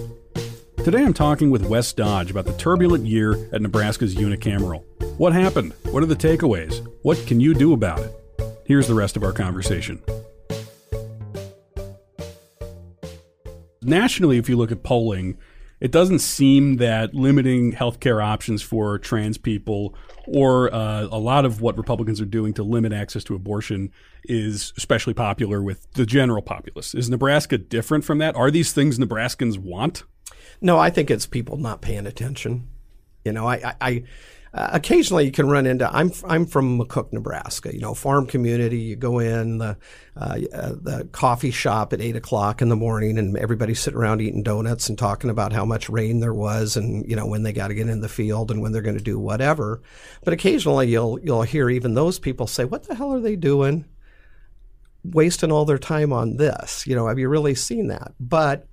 [0.78, 4.82] Today I'm talking with Wes Dodge about the turbulent year at Nebraska's unicameral.
[5.16, 5.74] What happened?
[5.92, 6.84] What are the takeaways?
[7.02, 8.12] What can you do about it?
[8.66, 10.02] Here's the rest of our conversation.
[13.80, 15.38] Nationally, if you look at polling,
[15.82, 19.96] it doesn't seem that limiting healthcare options for trans people
[20.28, 23.90] or uh, a lot of what Republicans are doing to limit access to abortion
[24.22, 26.94] is especially popular with the general populace.
[26.94, 28.36] Is Nebraska different from that?
[28.36, 30.04] Are these things Nebraskans want?
[30.60, 32.68] No, I think it's people not paying attention.
[33.24, 34.04] You know, I, I, I
[34.54, 35.90] uh, occasionally you can run into.
[35.90, 37.72] I'm I'm from McCook, Nebraska.
[37.72, 38.80] You know, farm community.
[38.80, 39.78] You go in the
[40.14, 44.20] uh, uh, the coffee shop at eight o'clock in the morning, and everybody's sitting around
[44.20, 47.52] eating donuts and talking about how much rain there was, and you know when they
[47.54, 49.80] got to get in the field and when they're going to do whatever.
[50.22, 53.86] But occasionally you'll you'll hear even those people say, "What the hell are they doing?"
[55.02, 56.86] Wasting all their time on this.
[56.86, 58.12] You know, have you really seen that?
[58.20, 58.68] But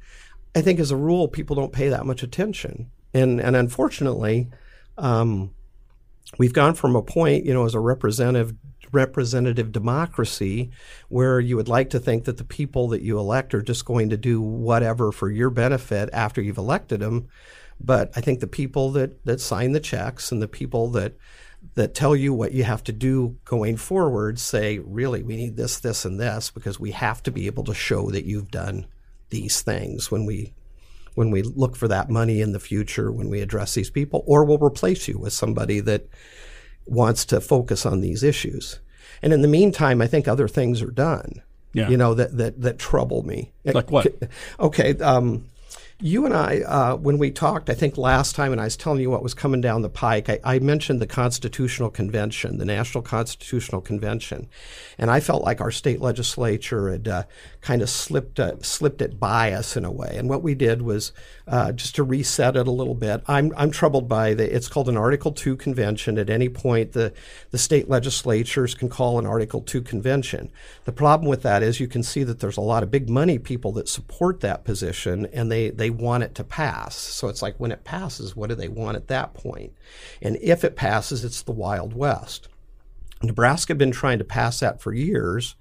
[0.54, 4.50] I think as a rule, people don't pay that much attention, and and unfortunately.
[4.98, 5.52] Um,
[6.38, 8.54] we've gone from a point, you know, as a representative
[8.92, 10.72] representative democracy
[11.10, 14.10] where you would like to think that the people that you elect are just going
[14.10, 17.28] to do whatever for your benefit after you've elected them.
[17.80, 21.16] But I think the people that, that sign the checks and the people that
[21.76, 25.80] that tell you what you have to do going forward say, really, we need this,
[25.80, 28.88] this, and this because we have to be able to show that you've done
[29.30, 30.54] these things when we
[31.16, 34.44] when we look for that money in the future when we address these people, or
[34.44, 36.08] we'll replace you with somebody that
[36.86, 38.80] wants to focus on these issues.
[39.22, 41.42] And in the meantime, I think other things are done.
[41.74, 41.90] Yeah.
[41.90, 43.52] You know that that that trouble me.
[43.64, 44.08] Like what?
[44.60, 44.98] Okay.
[44.98, 45.46] Um,
[46.02, 49.02] you and I, uh, when we talked, I think last time, and I was telling
[49.02, 53.02] you what was coming down the pike, I, I, mentioned the Constitutional Convention, the National
[53.02, 54.48] Constitutional Convention,
[54.98, 57.24] and I felt like our state legislature had uh,
[57.62, 60.16] kind of slipped uh, slipped it by us in a way.
[60.16, 61.12] And what we did was
[61.48, 63.22] uh, just to reset it a little bit.
[63.28, 64.54] I'm I'm troubled by the.
[64.56, 66.18] It's called an Article Two convention.
[66.18, 67.14] At any point, the
[67.52, 70.52] the state legislatures can call an Article Two convention.
[70.86, 73.38] The problem with that is you can see that there's a lot of big money
[73.38, 76.96] people that support that position, and they they want it to pass.
[76.96, 79.74] So it's like when it passes, what do they want at that point?
[80.22, 82.48] And if it passes, it's the Wild West.
[83.22, 85.56] Nebraska had been trying to pass that for years.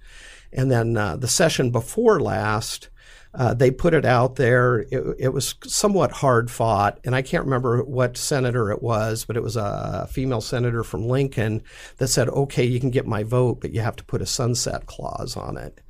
[0.52, 2.88] And then uh, the session before last,
[3.34, 4.80] uh, they put it out there.
[4.90, 9.37] It, it, was somewhat hard fought, and I can't remember what senator it was, but
[9.37, 11.62] it was a female senator from Lincoln
[11.98, 14.87] that said, "Okay, you can get my vote, but you have to put a sunset
[14.87, 15.80] clause on it."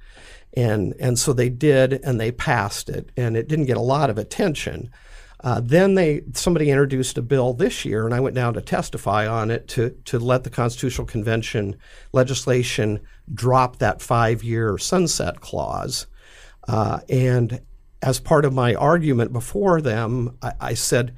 [0.55, 4.11] And and so they did, and they passed it, and it didn't get a lot
[4.11, 4.91] of attention.
[5.41, 9.27] Uh, then they somebody introduced a bill this year, and I went down to testify
[9.27, 11.77] on it to to let the Constitutional Convention
[12.13, 13.01] legislation
[13.33, 16.07] drop that five year sunset clause.
[16.67, 17.61] Uh, and
[18.03, 21.15] as part of my argument before them, I, I said,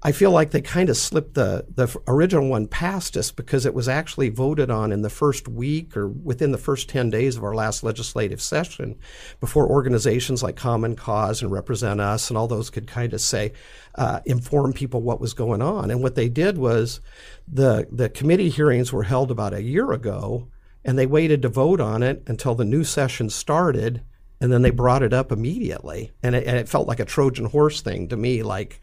[0.00, 3.74] I feel like they kind of slipped the, the original one past us because it
[3.74, 7.42] was actually voted on in the first week or within the first 10 days of
[7.42, 8.96] our last legislative session
[9.40, 13.52] before organizations like Common Cause and Represent Us and all those could kind of say,
[13.96, 15.90] uh, inform people what was going on.
[15.90, 17.00] And what they did was
[17.48, 20.46] the, the committee hearings were held about a year ago
[20.84, 24.04] and they waited to vote on it until the new session started
[24.40, 27.46] and then they brought it up immediately, and it, and it felt like a Trojan
[27.46, 28.44] horse thing to me.
[28.44, 28.80] Like,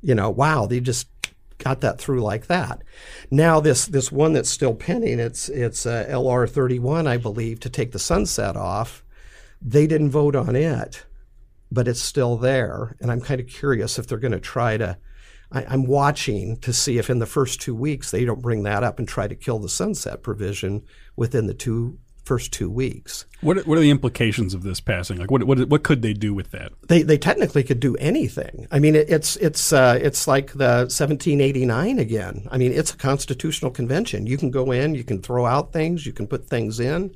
[0.00, 1.08] you know, wow, they just
[1.58, 2.82] got that through like that.
[3.30, 7.60] Now this this one that's still pending, it's it's uh, LR thirty one, I believe,
[7.60, 9.04] to take the sunset off.
[9.60, 11.06] They didn't vote on it,
[11.70, 14.98] but it's still there, and I'm kind of curious if they're going to try to.
[15.52, 18.82] I, am watching to see if in the first two weeks they don't bring that
[18.82, 20.82] up and try to kill the sunset provision
[21.14, 23.24] within the two first two weeks.
[23.40, 25.18] What what are the implications of this passing?
[25.18, 26.72] Like, what what what could they do with that?
[26.88, 28.66] They they technically could do anything.
[28.70, 32.48] I mean, it, it's it's uh, it's like the 1789 again.
[32.50, 34.26] I mean, it's a constitutional convention.
[34.26, 37.14] You can go in, you can throw out things, you can put things in.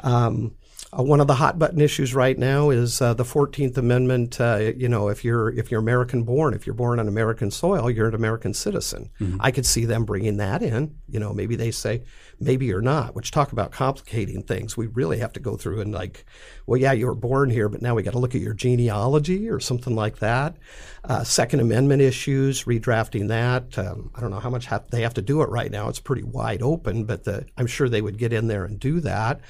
[0.00, 0.54] Um,
[0.96, 4.40] uh, one of the hot button issues right now is uh, the Fourteenth Amendment.
[4.40, 7.88] Uh, you know, if you're if you're American born, if you're born on American soil,
[7.88, 9.10] you're an American citizen.
[9.20, 9.36] Mm-hmm.
[9.40, 10.96] I could see them bringing that in.
[11.08, 12.02] You know, maybe they say
[12.40, 13.14] maybe you're not.
[13.14, 14.76] Which talk about complicating things.
[14.76, 16.24] We really have to go through and like,
[16.66, 19.48] well, yeah, you were born here, but now we got to look at your genealogy
[19.48, 20.56] or something like that.
[21.04, 23.78] Uh, Second Amendment issues, redrafting that.
[23.78, 25.88] Um, I don't know how much have, they have to do it right now.
[25.88, 29.00] It's pretty wide open, but the, I'm sure they would get in there and do
[29.00, 29.40] that.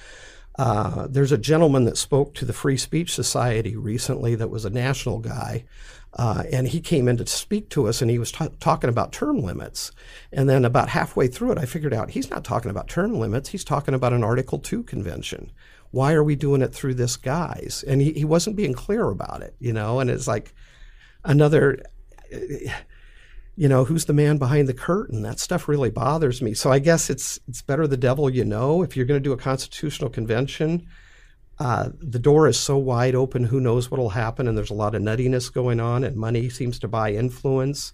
[0.60, 4.70] Uh, there's a gentleman that spoke to the Free Speech Society recently that was a
[4.70, 5.64] national guy.
[6.12, 9.10] Uh, and he came in to speak to us and he was t- talking about
[9.10, 9.90] term limits.
[10.30, 13.48] And then about halfway through it, I figured out he's not talking about term limits.
[13.48, 15.50] He's talking about an Article 2 convention.
[15.92, 17.82] Why are we doing it through this guise?
[17.88, 19.98] And he, he wasn't being clear about it, you know?
[19.98, 20.52] And it's like
[21.24, 21.82] another
[23.60, 25.20] you know, who's the man behind the curtain?
[25.20, 26.54] That stuff really bothers me.
[26.54, 28.82] So I guess it's it's better the devil you know.
[28.82, 30.86] If you're going to do a constitutional convention,
[31.58, 33.44] uh, the door is so wide open.
[33.44, 34.48] Who knows what'll happen?
[34.48, 37.92] And there's a lot of nuttiness going on, and money seems to buy influence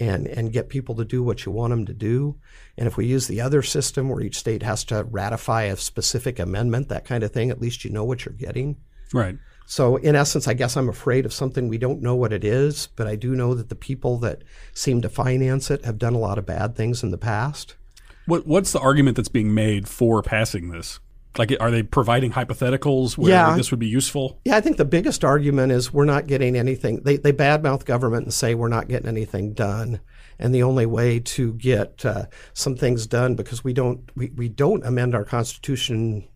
[0.00, 2.36] and and get people to do what you want them to do.
[2.76, 6.38] And if we use the other system where each state has to ratify a specific
[6.38, 8.76] amendment, that kind of thing, at least you know what you're getting.
[9.12, 9.36] Right.
[9.70, 12.88] So, in essence, I guess I'm afraid of something we don't know what it is,
[12.96, 16.18] but I do know that the people that seem to finance it have done a
[16.18, 17.76] lot of bad things in the past.
[18.24, 21.00] What, what's the argument that's being made for passing this?
[21.36, 23.54] Like, are they providing hypotheticals where yeah.
[23.58, 24.40] this would be useful?
[24.46, 27.02] Yeah, I think the biggest argument is we're not getting anything.
[27.02, 30.00] They, they badmouth government and say we're not getting anything done.
[30.38, 34.48] And the only way to get uh, some things done, because we don't we, we
[34.48, 36.26] don't amend our constitution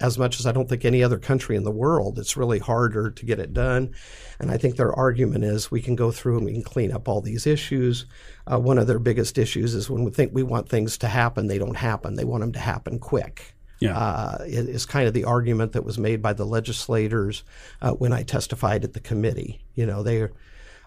[0.00, 2.18] as much as I don't think any other country in the world.
[2.18, 3.94] It's really harder to get it done.
[4.38, 7.08] And I think their argument is we can go through and we can clean up
[7.08, 8.06] all these issues.
[8.50, 11.46] Uh, one of their biggest issues is when we think we want things to happen,
[11.46, 12.16] they don't happen.
[12.16, 13.54] They want them to happen quick.
[13.80, 13.98] Yeah.
[13.98, 17.42] Uh, is kind of the argument that was made by the legislators
[17.82, 19.64] uh, when I testified at the committee.
[19.74, 20.28] You know, they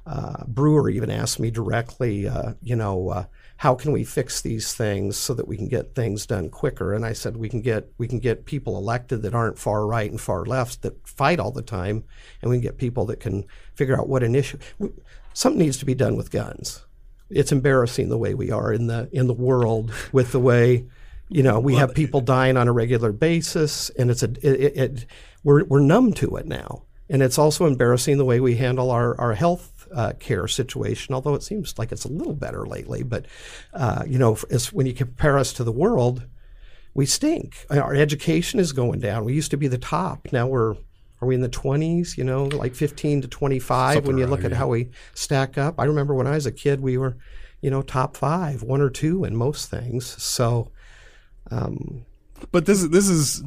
[0.07, 3.25] uh, Brewer even asked me directly, uh, you know, uh,
[3.57, 6.93] how can we fix these things so that we can get things done quicker?
[6.93, 10.09] And I said we can get we can get people elected that aren't far right
[10.09, 12.03] and far left that fight all the time,
[12.41, 14.59] and we can get people that can figure out what an issue.
[15.33, 16.85] Something needs to be done with guns.
[17.29, 20.85] It's embarrassing the way we are in the in the world with the way.
[21.29, 25.05] You know, we have people dying on a regular basis, and it's a it, it,
[25.43, 29.19] we're we're numb to it now, and it's also embarrassing the way we handle our
[29.19, 33.03] our health uh, care situation, although it seems like it's a little better lately.
[33.03, 33.25] But,
[33.73, 34.35] uh, you know,
[34.71, 36.25] when you compare us to the world,
[36.93, 37.65] we stink.
[37.69, 39.25] Our education is going down.
[39.25, 40.27] We used to be the top.
[40.31, 40.75] Now we're,
[41.21, 44.43] are we in the 20s, you know, like 15 to 25 Something when you look
[44.43, 45.79] at how we stack up?
[45.79, 47.17] I remember when I was a kid, we were,
[47.61, 50.05] you know, top five, one or two in most things.
[50.21, 50.71] So,
[51.51, 52.05] um,
[52.51, 53.43] but this this is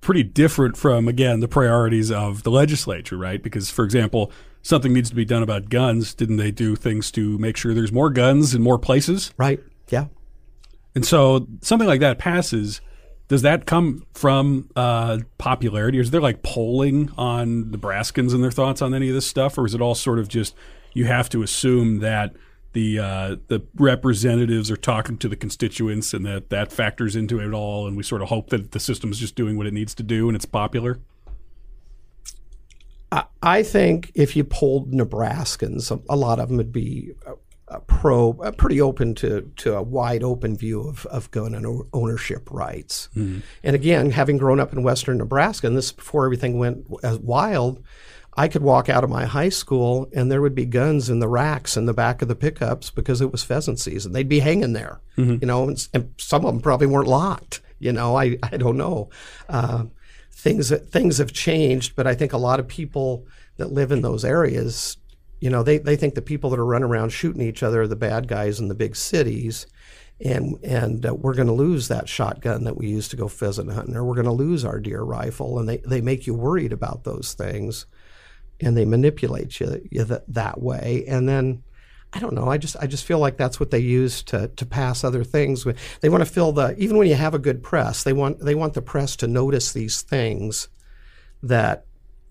[0.00, 3.42] pretty different from again the priorities of the legislature, right?
[3.42, 6.14] Because, for example, something needs to be done about guns.
[6.14, 9.34] Didn't they do things to make sure there's more guns in more places?
[9.36, 9.60] Right.
[9.88, 10.06] Yeah.
[10.94, 12.80] And so something like that passes.
[13.28, 18.50] Does that come from uh, popularity, or is there like polling on Nebraskans and their
[18.50, 20.54] thoughts on any of this stuff, or is it all sort of just
[20.92, 22.34] you have to assume that
[22.72, 27.54] the uh, the representatives are talking to the constituents and that that factors into it
[27.54, 29.94] all, and we sort of hope that the system is just doing what it needs
[29.94, 31.00] to do and it's popular?
[33.42, 37.12] I think if you polled Nebraskans, a lot of them would be
[37.86, 43.08] pro, pretty open to, to a wide open view of, of gun and ownership rights.
[43.16, 43.40] Mm-hmm.
[43.62, 46.86] And again, having grown up in western Nebraska, and this before everything went
[47.22, 47.82] wild,
[48.34, 51.28] I could walk out of my high school and there would be guns in the
[51.28, 54.12] racks in the back of the pickups because it was pheasant season.
[54.12, 55.36] They'd be hanging there, mm-hmm.
[55.40, 57.60] you know, and, and, some of them probably weren't locked.
[57.78, 59.10] You know, I, I don't know.
[59.48, 59.84] Uh,
[60.32, 64.24] things things have changed, but I think a lot of people that live in those
[64.24, 64.96] areas,
[65.40, 67.88] you know, they, they think the people that are running around shooting each other are
[67.88, 69.66] the bad guys in the big cities.
[70.24, 73.72] And, and uh, we're going to lose that shotgun that we used to go pheasant
[73.72, 75.58] hunting, or we're going to lose our deer rifle.
[75.58, 77.86] And they, they make you worried about those things
[78.60, 81.04] and they manipulate you, you th- that way.
[81.08, 81.64] And then,
[82.14, 82.48] I don't know.
[82.48, 85.66] I just I just feel like that's what they use to to pass other things.
[86.00, 88.54] They want to fill the even when you have a good press, they want they
[88.54, 90.68] want the press to notice these things
[91.42, 91.86] that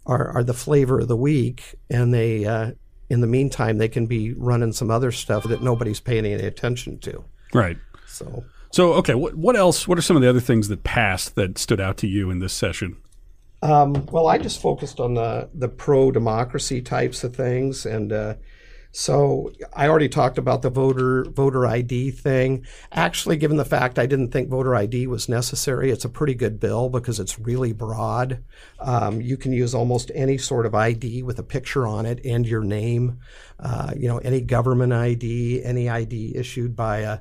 [0.05, 2.71] are are the flavor of the week, and they uh,
[3.09, 6.99] in the meantime they can be running some other stuff that nobody's paying any attention
[6.99, 7.23] to.
[7.53, 7.77] Right.
[8.07, 9.87] So So, okay, what, what else?
[9.87, 12.39] What are some of the other things that passed that stood out to you in
[12.39, 12.97] this session?
[13.61, 18.35] Um, well, I just focused on the the pro democracy types of things, and uh,
[18.91, 22.65] so I already talked about the voter voter ID thing.
[22.91, 26.59] Actually, given the fact I didn't think voter ID was necessary, it's a pretty good
[26.59, 28.43] bill because it's really broad.
[28.79, 32.45] Um, you can use almost any sort of ID with a picture on it and
[32.45, 33.19] your name.
[33.59, 37.19] Uh, you know, any government ID, any ID issued by a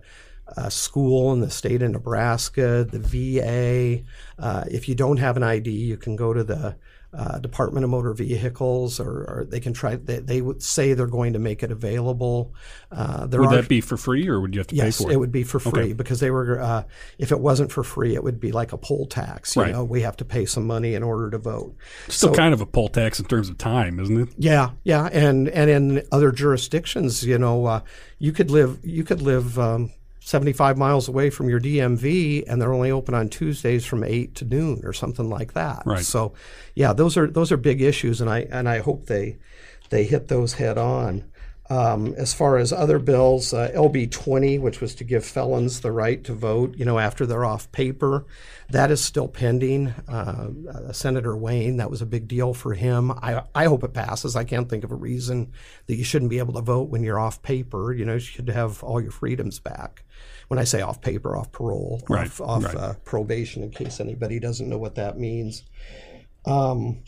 [0.56, 4.02] a school in the state of Nebraska, the VA.
[4.36, 6.76] Uh, if you don't have an ID, you can go to the
[7.12, 9.96] uh, Department of Motor Vehicles, or, or they can try.
[9.96, 12.54] They, they, would say they're going to make it available.
[12.92, 15.10] Uh, would are, that be for free, or would you have to yes, pay for
[15.10, 15.14] it?
[15.14, 15.92] it would be for free okay.
[15.92, 16.60] because they were.
[16.60, 16.84] Uh,
[17.18, 19.56] if it wasn't for free, it would be like a poll tax.
[19.56, 19.72] You right.
[19.72, 21.74] know, we have to pay some money in order to vote.
[22.08, 24.28] Still, so, kind of a poll tax in terms of time, isn't it?
[24.38, 27.80] Yeah, yeah, and and in other jurisdictions, you know, uh,
[28.18, 29.58] you could live you could live.
[29.58, 29.90] Um,
[30.30, 34.44] 75 miles away from your DMV and they're only open on Tuesdays from 8 to
[34.44, 35.82] noon or something like that.
[35.84, 36.04] Right.
[36.04, 36.34] So
[36.76, 39.38] yeah, those are those are big issues and I and I hope they
[39.90, 41.24] they hit those head on.
[41.68, 45.92] Um, as far as other bills, uh, LB 20, which was to give felons the
[45.92, 48.26] right to vote, you know, after they're off paper,
[48.70, 49.94] that is still pending.
[50.08, 53.12] Uh, uh, Senator Wayne, that was a big deal for him.
[53.12, 54.34] I, I hope it passes.
[54.34, 55.52] I can't think of a reason
[55.86, 57.92] that you shouldn't be able to vote when you're off paper.
[57.92, 60.02] You know, you should have all your freedoms back.
[60.50, 62.74] When I say off paper, off parole, right, off, off right.
[62.74, 65.62] Uh, probation, in case anybody doesn't know what that means.
[66.44, 67.04] Um,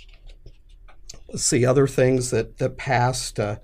[1.26, 3.40] let's see other things that that passed.
[3.40, 3.56] Uh,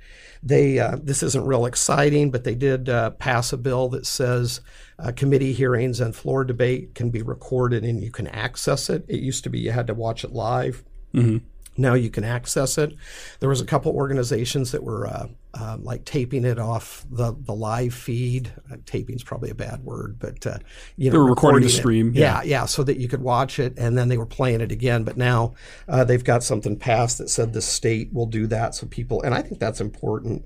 [0.42, 4.62] they uh, this isn't real exciting, but they did uh, pass a bill that says
[4.98, 9.04] uh, committee hearings and floor debate can be recorded and you can access it.
[9.06, 10.82] It used to be you had to watch it live.
[11.14, 11.38] Mm-hmm.
[11.76, 12.96] Now you can access it.
[13.38, 15.28] There was a couple organizations that were
[15.58, 18.52] uh, like taping it off the, the live feed.
[18.70, 20.58] Uh, is probably a bad word, but uh,
[20.96, 22.12] you know, they were recording, the stream.
[22.14, 22.42] Yeah.
[22.42, 22.42] yeah.
[22.42, 25.04] yeah, so that you could watch it, and then they were playing it again.
[25.04, 25.54] But now
[25.88, 29.34] uh, they've got something passed that said the state will do that, so people, and
[29.34, 30.44] I think that's important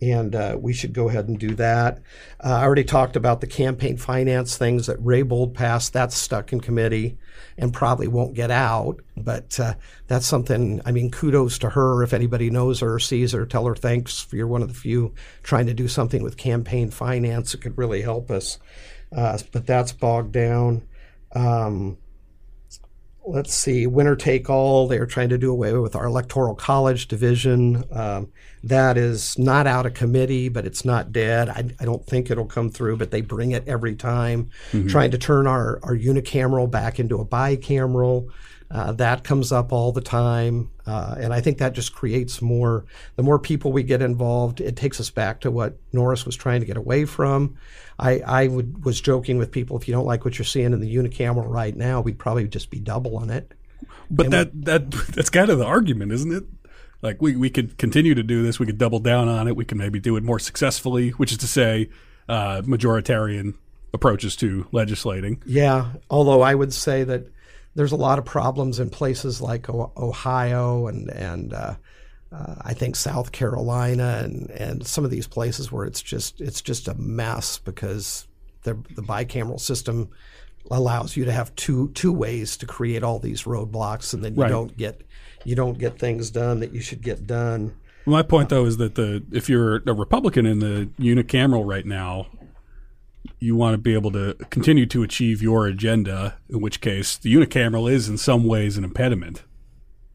[0.00, 1.98] and uh, we should go ahead and do that.
[2.42, 5.92] Uh, I already talked about the campaign finance things that Raybould passed.
[5.92, 7.16] That's stuck in committee
[7.58, 9.00] and probably won't get out.
[9.16, 9.74] But uh,
[10.06, 10.80] that's something.
[10.84, 12.02] I mean, kudos to her.
[12.02, 14.26] If anybody knows her or sees her, tell her thanks.
[14.32, 18.02] You're one of the few trying to do something with campaign finance that could really
[18.02, 18.58] help us.
[19.14, 20.82] Uh, but that's bogged down.
[21.34, 21.98] Um,
[23.26, 24.86] let's see, winner take all.
[24.86, 27.84] They are trying to do away with our electoral college division.
[27.90, 31.48] Um, that is not out of committee, but it's not dead.
[31.48, 34.88] I, I, don't think it'll come through, but they bring it every time, mm-hmm.
[34.88, 38.28] trying to turn our, our unicameral back into a bicameral.
[38.70, 40.70] Uh, that comes up all the time.
[40.86, 44.76] Uh, and I think that just creates more, the more people we get involved, it
[44.76, 47.56] takes us back to what Norris was trying to get away from.
[47.98, 50.80] I, I would, was joking with people if you don't like what you're seeing in
[50.80, 53.54] the unicameral right now, we'd probably just be doubling it.
[54.10, 56.44] But and that, we, that that's kind of the argument, isn't it?
[57.02, 59.64] Like we, we could continue to do this, we could double down on it, we
[59.64, 61.88] can maybe do it more successfully, which is to say,
[62.28, 63.54] uh, majoritarian
[63.94, 65.42] approaches to legislating.
[65.46, 67.28] Yeah, although I would say that
[67.76, 71.74] there's a lot of problems in places like Ohio and and uh,
[72.32, 76.62] uh, I think South Carolina and and some of these places where it's just it's
[76.62, 78.26] just a mess because
[78.62, 80.08] the the bicameral system
[80.70, 84.42] allows you to have two two ways to create all these roadblocks and then you
[84.42, 84.48] right.
[84.48, 85.02] don't get
[85.44, 87.76] you don't get things done that you should get done.
[88.06, 92.26] My point though is that the if you're a Republican in the unicameral right now,
[93.46, 97.32] you want to be able to continue to achieve your agenda, in which case the
[97.32, 99.44] unicameral is in some ways an impediment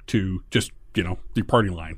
[0.08, 1.98] to just, you know, the party line.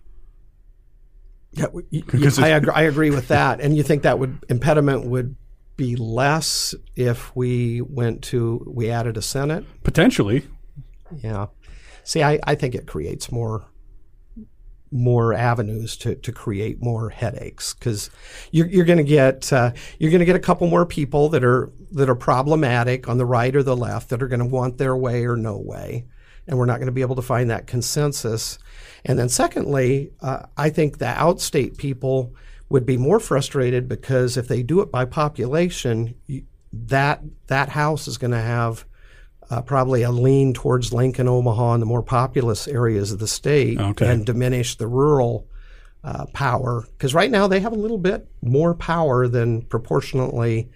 [1.52, 1.66] Yeah,
[2.38, 3.60] I, agree, I agree with that.
[3.60, 5.36] And you think that would impediment would
[5.76, 9.66] be less if we went to we added a Senate?
[9.84, 10.46] Potentially.
[11.24, 11.48] Yeah.
[12.04, 13.66] See, I, I think it creates more
[14.94, 18.10] more avenues to, to create more headaches because
[18.52, 21.44] you're, you're going to get uh, you're going to get a couple more people that
[21.44, 24.78] are that are problematic on the right or the left that are going to want
[24.78, 26.06] their way or no way,
[26.48, 28.60] and we're not going to be able to find that consensus.
[29.04, 32.36] And then secondly, uh, I think the outstate people
[32.70, 36.16] would be more frustrated because if they do it by population,
[36.72, 38.86] that that house is going to have
[39.50, 43.80] uh, probably a lean towards Lincoln, Omaha, and the more populous areas of the state,
[43.80, 44.10] okay.
[44.10, 45.48] and diminish the rural
[46.04, 46.86] uh, power.
[46.92, 50.70] Because right now they have a little bit more power than proportionately.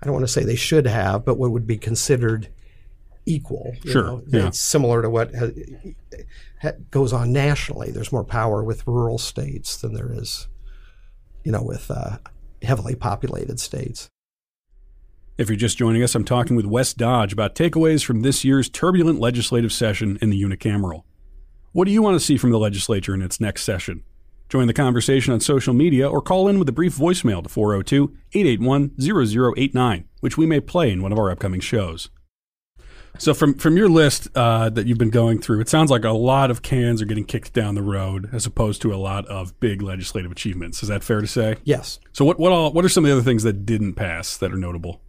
[0.00, 2.48] I don't want to say they should have, but what would be considered
[3.26, 3.74] equal.
[3.84, 4.22] Sure, know?
[4.28, 4.48] yeah.
[4.48, 5.50] it's similar to what ha-
[6.60, 7.90] ha- goes on nationally.
[7.90, 10.48] There's more power with rural states than there is,
[11.42, 12.18] you know, with uh,
[12.62, 14.08] heavily populated states.
[15.36, 18.68] If you're just joining us, I'm talking with Wes Dodge about takeaways from this year's
[18.68, 21.02] turbulent legislative session in the unicameral.
[21.72, 24.04] What do you want to see from the legislature in its next session?
[24.48, 28.16] Join the conversation on social media or call in with a brief voicemail to 402
[28.32, 32.10] 881 0089, which we may play in one of our upcoming shows.
[33.18, 36.10] So from from your list uh, that you've been going through, it sounds like a
[36.10, 39.58] lot of cans are getting kicked down the road as opposed to a lot of
[39.58, 40.80] big legislative achievements.
[40.84, 41.56] Is that fair to say?
[41.64, 41.98] Yes.
[42.12, 44.52] So what what all what are some of the other things that didn't pass that
[44.52, 45.00] are notable?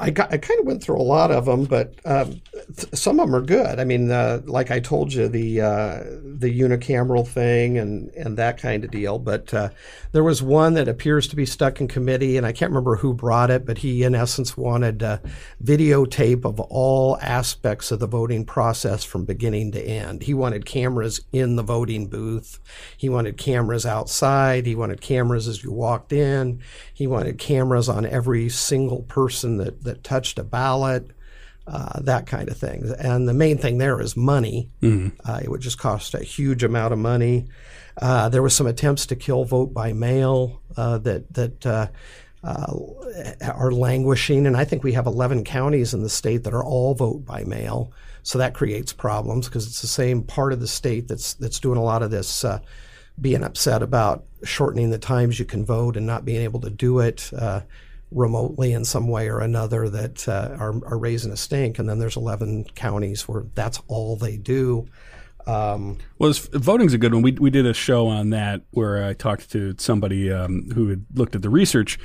[0.00, 2.40] I, got, I kind of went through a lot of them, but um,
[2.76, 3.80] th- some of them are good.
[3.80, 8.58] I mean, uh, like I told you, the uh, the unicameral thing and and that
[8.58, 9.18] kind of deal.
[9.18, 9.70] But uh,
[10.12, 13.12] there was one that appears to be stuck in committee, and I can't remember who
[13.12, 15.00] brought it, but he in essence wanted
[15.62, 20.22] videotape of all aspects of the voting process from beginning to end.
[20.22, 22.60] He wanted cameras in the voting booth.
[22.96, 24.66] He wanted cameras outside.
[24.66, 26.60] He wanted cameras as you walked in.
[26.94, 31.10] He wanted cameras on every single person that, that touched a ballot,
[31.66, 32.92] uh, that kind of thing.
[32.98, 34.70] And the main thing there is money.
[34.82, 35.28] Mm-hmm.
[35.28, 37.48] Uh, it would just cost a huge amount of money.
[38.00, 41.88] Uh, there was some attempts to kill vote by mail uh, that that uh,
[42.44, 42.76] uh,
[43.42, 46.94] are languishing, and I think we have 11 counties in the state that are all
[46.94, 47.92] vote by mail.
[48.22, 51.78] So that creates problems because it's the same part of the state that's that's doing
[51.78, 52.44] a lot of this
[53.18, 56.98] being upset about shortening the times you can vote and not being able to do
[57.00, 57.30] it.
[58.10, 61.78] Remotely in some way or another that uh, are, are raising a stink.
[61.78, 64.86] And then there's 11 counties where that's all they do.
[65.46, 67.22] Um, well, voting's a good one.
[67.22, 71.06] We we did a show on that where I talked to somebody um, who had
[71.14, 71.98] looked at the research,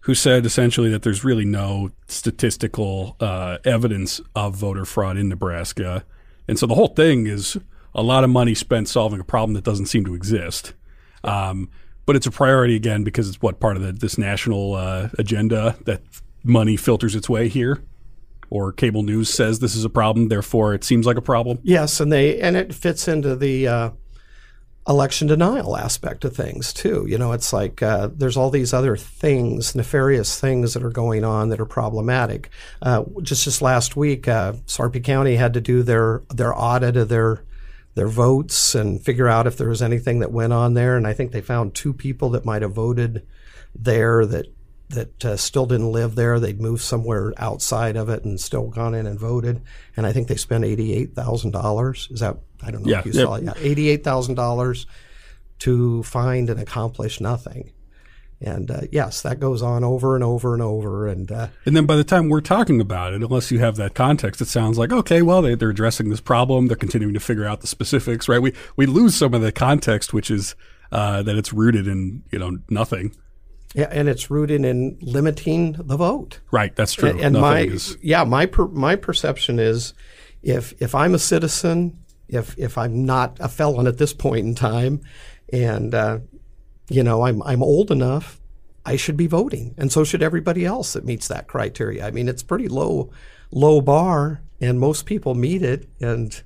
[0.00, 6.04] who said essentially that there's really no statistical uh, evidence of voter fraud in Nebraska,
[6.48, 7.56] and so the whole thing is
[7.94, 10.74] a lot of money spent solving a problem that doesn't seem to exist.
[11.22, 11.70] Um,
[12.08, 15.76] but it's a priority again because it's what part of the, this national uh, agenda
[15.84, 16.00] that
[16.42, 17.82] money filters its way here?
[18.48, 21.58] Or cable news says this is a problem therefore it seems like a problem?
[21.62, 23.90] Yes and they and it fits into the uh,
[24.88, 27.04] election denial aspect of things too.
[27.06, 31.24] You know it's like uh, there's all these other things nefarious things that are going
[31.24, 32.48] on that are problematic.
[32.80, 37.10] Uh, just just last week uh, sarpy county had to do their their audit of
[37.10, 37.42] their
[37.98, 40.96] their votes and figure out if there was anything that went on there.
[40.96, 43.26] And I think they found two people that might have voted
[43.74, 44.46] there that
[44.90, 46.40] that uh, still didn't live there.
[46.40, 49.60] They'd moved somewhere outside of it and still gone in and voted.
[49.96, 52.08] And I think they spent eighty-eight thousand dollars.
[52.10, 53.44] Is that I don't know yeah, if you saw it.
[53.44, 54.86] Yeah, eighty-eight thousand dollars
[55.58, 57.72] to find and accomplish nothing.
[58.40, 61.08] And uh, yes, that goes on over and over and over.
[61.08, 63.94] And uh, and then by the time we're talking about it, unless you have that
[63.94, 66.68] context, it sounds like okay, well they, they're addressing this problem.
[66.68, 68.40] They're continuing to figure out the specifics, right?
[68.40, 70.54] We we lose some of the context, which is
[70.92, 73.16] uh, that it's rooted in you know nothing.
[73.74, 76.40] Yeah, and it's rooted in limiting the vote.
[76.50, 77.10] Right, that's true.
[77.10, 77.98] And, and my is...
[78.00, 79.94] yeah, my per, my perception is
[80.42, 84.54] if if I'm a citizen, if if I'm not a felon at this point in
[84.54, 85.00] time,
[85.52, 86.18] and uh,
[86.88, 88.40] you know, I'm I'm old enough.
[88.84, 92.06] I should be voting, and so should everybody else that meets that criteria.
[92.06, 93.10] I mean, it's pretty low
[93.50, 95.88] low bar, and most people meet it.
[96.00, 96.40] And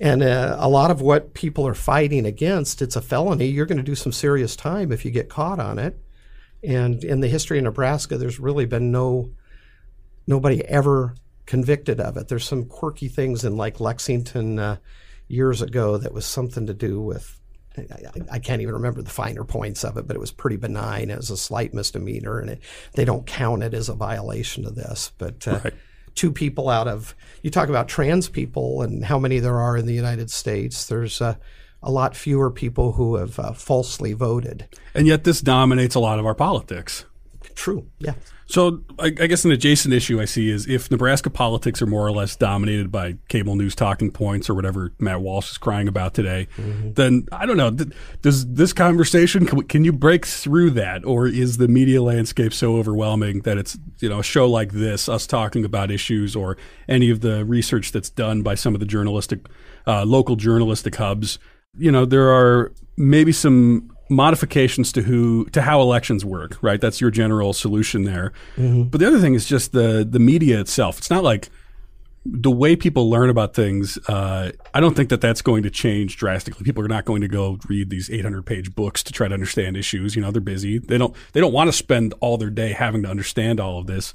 [0.00, 3.46] and uh, a lot of what people are fighting against, it's a felony.
[3.46, 5.98] You're going to do some serious time if you get caught on it.
[6.62, 9.30] And in the history of Nebraska, there's really been no
[10.26, 11.14] nobody ever
[11.46, 12.28] convicted of it.
[12.28, 14.76] There's some quirky things in like Lexington uh,
[15.26, 17.39] years ago that was something to do with
[17.78, 21.10] I, I, can't even remember the finer points of it, but it was pretty benign.
[21.10, 22.60] It was a slight misdemeanor, and it,
[22.94, 25.12] they don't count it as a violation of this.
[25.18, 25.74] But uh, right.
[26.14, 29.86] two people out of you talk about trans people and how many there are in
[29.86, 30.86] the United States.
[30.86, 31.36] There's uh,
[31.82, 36.18] a lot fewer people who have uh, falsely voted, and yet this dominates a lot
[36.18, 37.04] of our politics.
[37.60, 37.86] True.
[37.98, 38.14] Yeah.
[38.46, 42.06] So I, I, guess an adjacent issue I see is if Nebraska politics are more
[42.06, 46.14] or less dominated by cable news talking points or whatever Matt Walsh is crying about
[46.14, 46.94] today, mm-hmm.
[46.94, 47.70] then I don't know.
[48.22, 52.76] Does this conversation can, can, you break through that, or is the media landscape so
[52.76, 56.56] overwhelming that it's you know a show like this, us talking about issues, or
[56.88, 59.40] any of the research that's done by some of the journalistic,
[59.86, 61.38] uh, local journalistic hubs?
[61.76, 66.80] You know, there are maybe some modifications to who to how elections work, right?
[66.80, 68.32] That's your general solution there.
[68.56, 68.84] Mm-hmm.
[68.84, 70.98] But the other thing is just the the media itself.
[70.98, 71.48] It's not like
[72.26, 73.96] the way people learn about things.
[74.08, 76.64] Uh, I don't think that that's going to change drastically.
[76.64, 79.76] People are not going to go read these 800 page books to try to understand
[79.76, 80.14] issues.
[80.14, 80.78] You know, they're busy.
[80.78, 83.86] They don't they don't want to spend all their day having to understand all of
[83.86, 84.14] this.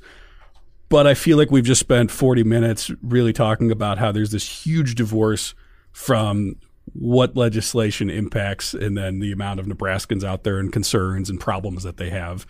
[0.87, 4.65] But I feel like we've just spent 40 minutes really talking about how there's this
[4.65, 5.55] huge divorce
[5.91, 6.57] from
[6.93, 11.83] what legislation impacts and then the amount of Nebraskans out there and concerns and problems
[11.83, 12.45] that they have.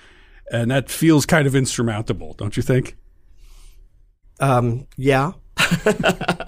[0.51, 2.97] and that feels kind of insurmountable, don't you think?
[4.39, 5.31] Um, yeah.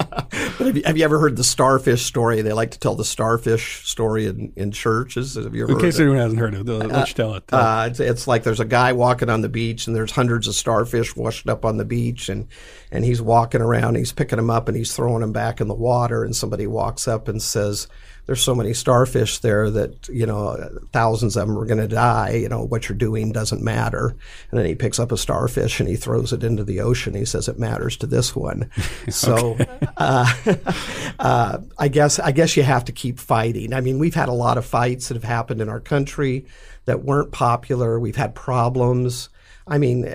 [0.58, 2.42] but have you, have you, ever heard the starfish story?
[2.42, 5.36] They like to tell the starfish story in, in churches.
[5.36, 7.44] Have you ever in case anyone hasn't heard it, let's uh, tell it.
[7.52, 10.56] Uh, it's, it's, like there's a guy walking on the beach, and there's hundreds of
[10.56, 12.48] starfish washed up on the beach, and
[12.92, 15.76] and he's walking around, he's picking them up, and he's throwing them back in the
[15.76, 17.88] water, and somebody walks up and says,
[18.28, 20.56] there's so many starfish there that you know
[20.92, 22.34] thousands of them are going to die.
[22.34, 24.16] You know what you're doing doesn't matter.
[24.52, 27.16] And then he picks up a starfish and he throws it into the ocean.
[27.16, 28.70] He says it matters to this one.
[29.10, 29.58] so
[29.96, 30.34] uh,
[31.20, 33.74] uh, I guess I guess you have to keep fighting.
[33.74, 36.46] I mean, we've had a lot of fights that have happened in our country
[36.86, 37.98] that weren't popular.
[38.00, 39.30] We've had problems.
[39.66, 40.06] I mean,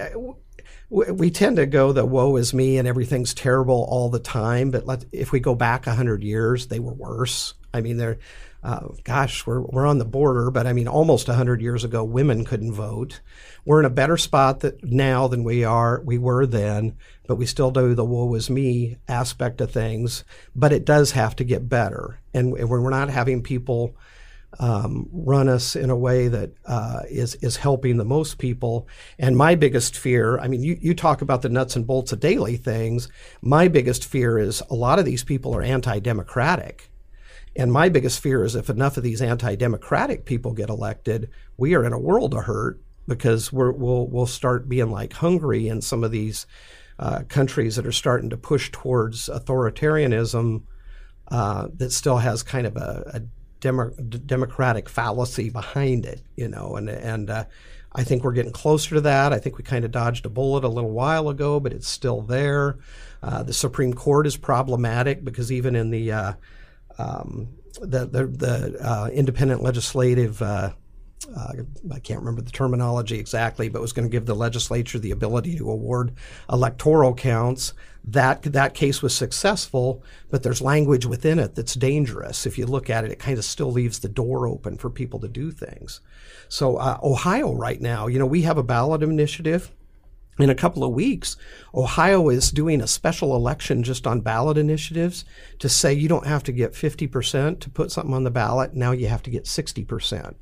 [0.90, 4.70] we tend to go the woe is me and everything's terrible all the time.
[4.70, 7.54] But let, if we go back 100 years, they were worse.
[7.74, 8.18] I mean, they're,
[8.62, 12.44] uh, gosh, we're, we're on the border, but I mean, almost 100 years ago, women
[12.44, 13.20] couldn't vote.
[13.64, 16.96] We're in a better spot that now than we are, we were then,
[17.26, 20.24] but we still do the woe is me aspect of things.
[20.54, 22.20] But it does have to get better.
[22.34, 23.96] And when we're not having people
[24.58, 28.88] um, run us in a way that uh, is is helping the most people.
[29.18, 32.20] And my biggest fear, I mean, you, you talk about the nuts and bolts of
[32.20, 33.08] daily things.
[33.40, 36.90] My biggest fear is a lot of these people are anti-democratic.
[37.54, 41.84] And my biggest fear is if enough of these anti-democratic people get elected, we are
[41.84, 46.04] in a world of hurt because we will we'll start being like Hungary and some
[46.04, 46.46] of these
[46.98, 50.62] uh, countries that are starting to push towards authoritarianism
[51.28, 53.22] uh, that still has kind of a, a
[53.60, 57.44] demo, democratic fallacy behind it, you know, and and uh,
[57.94, 59.32] I think we're getting closer to that.
[59.32, 62.22] I think we kind of dodged a bullet a little while ago, but it's still
[62.22, 62.78] there.
[63.22, 66.32] Uh, the Supreme Court is problematic because even in the uh,
[66.98, 67.48] um,
[67.80, 70.72] the the, the uh, independent legislative uh,
[71.36, 71.52] uh,
[71.92, 75.56] I can't remember the terminology exactly, but was going to give the legislature the ability
[75.56, 76.12] to award
[76.50, 77.74] electoral counts.
[78.04, 82.46] That that case was successful, but there's language within it that's dangerous.
[82.46, 85.20] If you look at it, it kind of still leaves the door open for people
[85.20, 86.00] to do things.
[86.48, 89.70] So uh, Ohio right now, you know, we have a ballot initiative
[90.38, 91.36] in a couple of weeks,
[91.74, 95.24] Ohio is doing a special election just on ballot initiatives
[95.58, 98.74] to say you don't have to get 50% to put something on the ballot.
[98.74, 100.34] Now you have to get 60%.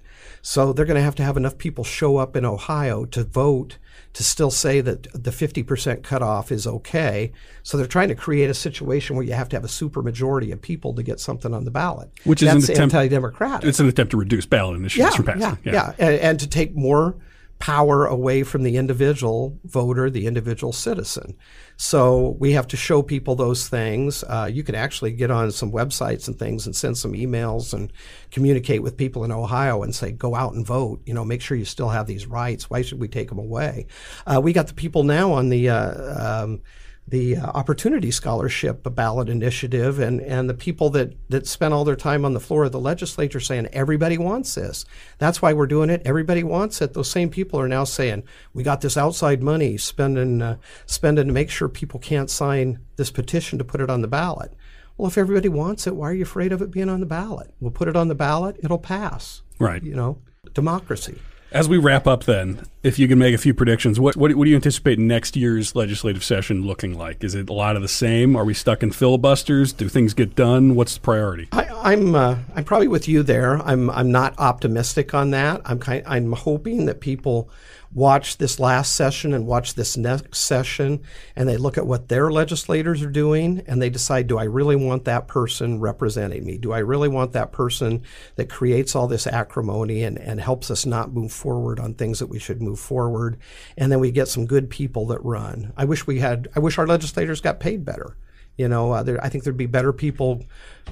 [0.43, 3.79] So they're going to have to have enough people show up in Ohio to vote
[4.13, 7.33] to still say that the 50% cutoff is okay.
[7.63, 10.61] So they're trying to create a situation where you have to have a supermajority of
[10.61, 12.11] people to get something on the ballot.
[12.25, 13.69] Which is That's an attempt, anti-democratic.
[13.69, 15.41] It's an attempt to reduce ballot initiatives yeah, from passing.
[15.43, 15.93] Yeah, yeah, yeah.
[15.99, 17.17] And, and to take more
[17.61, 21.37] power away from the individual voter, the individual citizen.
[21.77, 24.25] So we have to show people those things.
[24.25, 27.93] Uh, you can actually get on some websites and things and send some emails and
[28.31, 31.03] communicate with people in Ohio and say, go out and vote.
[31.05, 32.71] You know, make sure you still have these rights.
[32.71, 33.87] Why should we take them away?
[34.27, 36.63] Uh, we got the people now on the uh, um,
[37.11, 41.97] the uh, Opportunity Scholarship ballot initiative and, and the people that, that spent all their
[41.97, 44.85] time on the floor of the legislature saying everybody wants this.
[45.19, 46.03] That's why we're doing it.
[46.05, 46.95] Everybody wants it.
[46.95, 48.23] Those same people are now saying
[48.55, 50.57] we got this outside money spending uh,
[50.87, 54.55] spending to make sure people can't sign this petition to put it on the ballot.
[54.97, 57.53] Well, if everybody wants it, why are you afraid of it being on the ballot?
[57.59, 58.57] We'll put it on the ballot.
[58.63, 59.43] It'll pass.
[59.59, 59.83] Right.
[59.83, 60.23] You know,
[60.55, 61.19] democracy.
[61.53, 64.45] As we wrap up, then, if you can make a few predictions, what, what, what
[64.45, 67.25] do you anticipate next year's legislative session looking like?
[67.25, 68.37] Is it a lot of the same?
[68.37, 69.73] Are we stuck in filibusters?
[69.73, 70.77] Do things get done?
[70.77, 71.49] What's the priority?
[71.51, 73.61] I, am I'm, uh, I'm probably with you there.
[73.63, 75.61] I'm I'm not optimistic on that.
[75.65, 77.51] I'm kind I'm hoping that people
[77.93, 81.01] watch this last session and watch this next session
[81.35, 84.77] and they look at what their legislators are doing and they decide do I really
[84.77, 86.57] want that person representing me?
[86.57, 88.03] Do I really want that person
[88.37, 92.29] that creates all this acrimony and, and helps us not move forward on things that
[92.29, 93.39] we should move forward?
[93.77, 95.73] And then we get some good people that run.
[95.77, 98.17] I wish we had, I wish our legislators got paid better.
[98.61, 100.45] You know, uh, there, I think there'd be better people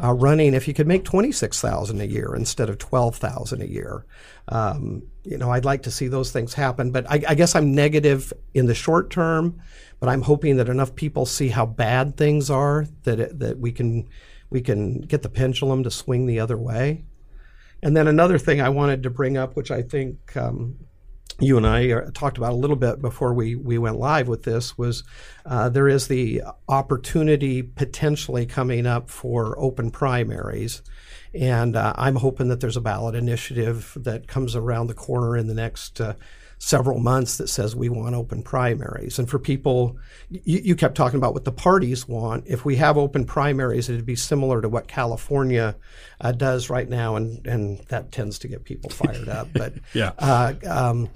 [0.02, 3.60] uh, running if you could make twenty six thousand a year instead of twelve thousand
[3.60, 4.06] a year.
[4.48, 7.74] Um, you know, I'd like to see those things happen, but I, I guess I'm
[7.74, 9.60] negative in the short term.
[10.00, 13.70] But I'm hoping that enough people see how bad things are that it, that we
[13.70, 14.08] can
[14.48, 17.04] we can get the pendulum to swing the other way.
[17.82, 20.76] And then another thing I wanted to bring up, which I think um,
[21.40, 24.76] you and I talked about a little bit before we, we went live with this
[24.76, 25.04] was
[25.46, 30.82] uh, there is the opportunity potentially coming up for open primaries.
[31.32, 35.46] And uh, I'm hoping that there's a ballot initiative that comes around the corner in
[35.46, 36.14] the next uh,
[36.58, 39.18] several months that says we want open primaries.
[39.18, 39.96] And for people,
[40.28, 42.44] you, you, kept talking about what the parties want.
[42.46, 45.76] If we have open primaries, it'd be similar to what California
[46.20, 49.48] uh, does right now, and, and that tends to get people fired up.
[49.52, 50.12] But yeah.
[50.18, 51.08] Uh, um,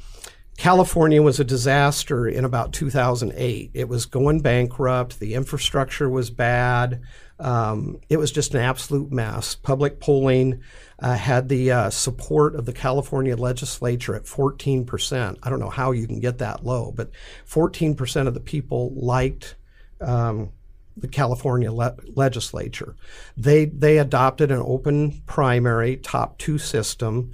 [0.56, 3.70] California was a disaster in about 2008.
[3.74, 5.18] It was going bankrupt.
[5.18, 7.00] The infrastructure was bad.
[7.40, 9.56] Um, it was just an absolute mess.
[9.56, 10.60] Public polling
[11.02, 15.36] uh, had the uh, support of the California legislature at 14%.
[15.42, 17.10] I don't know how you can get that low, but
[17.48, 19.56] 14% of the people liked
[20.00, 20.52] um,
[20.96, 22.94] the California le- legislature.
[23.36, 27.32] They, they adopted an open primary top two system.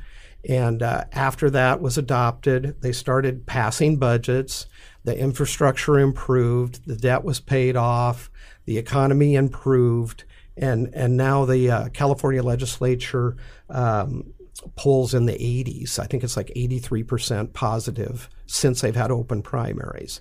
[0.49, 4.66] And uh, after that was adopted, they started passing budgets.
[5.05, 8.31] The infrastructure improved, the debt was paid off,
[8.64, 10.25] the economy improved,
[10.59, 13.37] and and now the uh, California legislature
[13.71, 14.35] um,
[14.77, 15.99] polls in the 80s.
[15.99, 20.21] I think it's like 83% positive since they've had open primaries.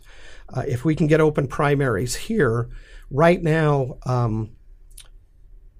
[0.53, 2.69] Uh, if we can get open primaries here,
[3.09, 4.51] right now, um,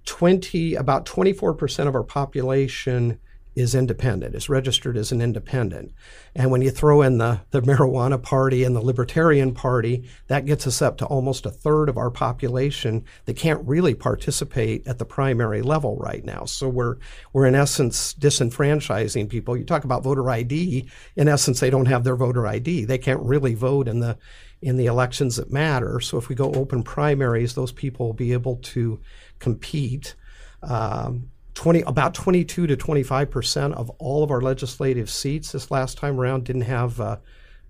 [0.06, 3.20] 20 about 24% of our population
[3.58, 5.92] is independent, is registered as an independent.
[6.36, 10.68] And when you throw in the, the marijuana party and the libertarian party, that gets
[10.68, 15.06] us up to almost a third of our population that can't really participate at the
[15.06, 16.46] primary level right now.
[16.46, 16.98] So we're
[17.34, 19.58] we're in essence disenfranchising people.
[19.58, 22.86] You talk about voter ID, in essence they don't have their voter ID.
[22.86, 24.20] They can't really vote in the
[24.62, 26.00] in the elections that matter.
[26.00, 29.00] So if we go open primaries, those people will be able to
[29.40, 30.16] compete.
[30.62, 35.98] Um, 20, about 22 to 25 percent of all of our legislative seats this last
[35.98, 37.18] time around didn't have uh,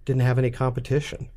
[0.04, 1.30] didn't have any competition.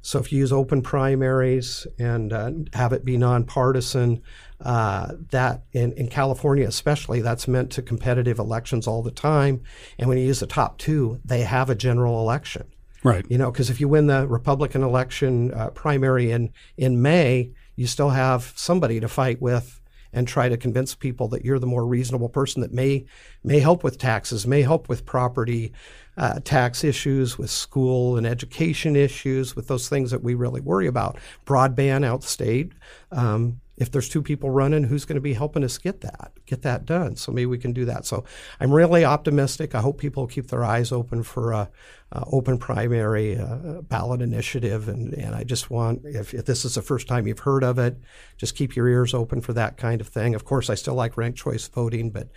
[0.00, 4.22] So if you use open primaries and uh, have it be nonpartisan,
[4.60, 9.60] uh, that in, in California especially, that's meant to competitive elections all the time.
[9.98, 12.68] And when you use the top two, they have a general election.
[13.02, 13.26] Right.
[13.28, 17.88] You know, because if you win the Republican election uh, primary in in May, you
[17.88, 19.77] still have somebody to fight with
[20.12, 23.04] and try to convince people that you're the more reasonable person that may
[23.44, 25.72] may help with taxes, may help with property
[26.16, 30.86] uh, tax issues, with school and education issues, with those things that we really worry
[30.86, 31.16] about.
[31.46, 32.72] Broadband outstate.
[33.12, 36.62] Um, if there's two people running, who's going to be helping us get that, get
[36.62, 37.16] that done?
[37.16, 38.04] So maybe we can do that.
[38.04, 38.24] So
[38.60, 39.74] I'm really optimistic.
[39.74, 41.70] I hope people keep their eyes open for a,
[42.12, 46.74] a open primary uh, ballot initiative, and, and I just want, if, if this is
[46.74, 47.96] the first time you've heard of it,
[48.36, 50.34] just keep your ears open for that kind of thing.
[50.34, 52.28] Of course, I still like ranked choice voting, but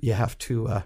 [0.00, 0.82] you have to, uh,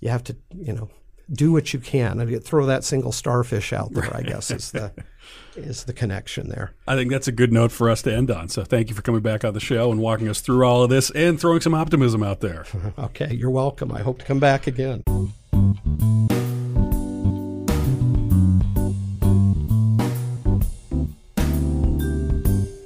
[0.00, 0.88] you have to, you know,
[1.30, 2.20] do what you can.
[2.20, 4.14] I mean, throw that single starfish out there.
[4.14, 4.92] I guess is the
[5.56, 6.74] is the connection there.
[6.86, 8.48] I think that's a good note for us to end on.
[8.48, 10.90] So thank you for coming back on the show and walking us through all of
[10.90, 12.66] this and throwing some optimism out there.
[12.98, 13.92] okay, you're welcome.
[13.92, 15.02] I hope to come back again.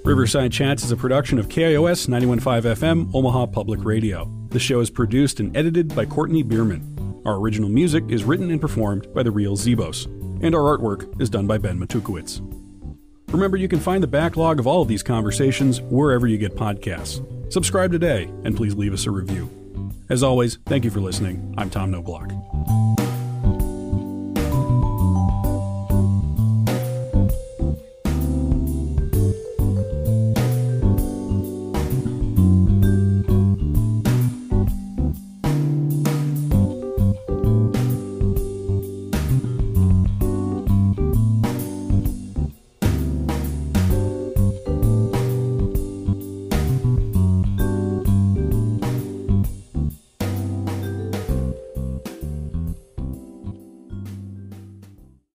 [0.05, 4.30] Riverside Chats is a production of KIOS 915 FM, Omaha Public Radio.
[4.51, 6.95] The show is produced and edited by Courtney Bierman.
[7.27, 10.07] Our original music is written and performed by the real Zebos,
[10.45, 12.41] and our artwork is done by Ben Matukowitz.
[13.33, 17.20] Remember, you can find the backlog of all of these conversations wherever you get podcasts.
[17.53, 19.51] Subscribe today, and please leave us a review.
[20.09, 21.53] As always, thank you for listening.
[21.59, 23.16] I'm Tom Knoblauch.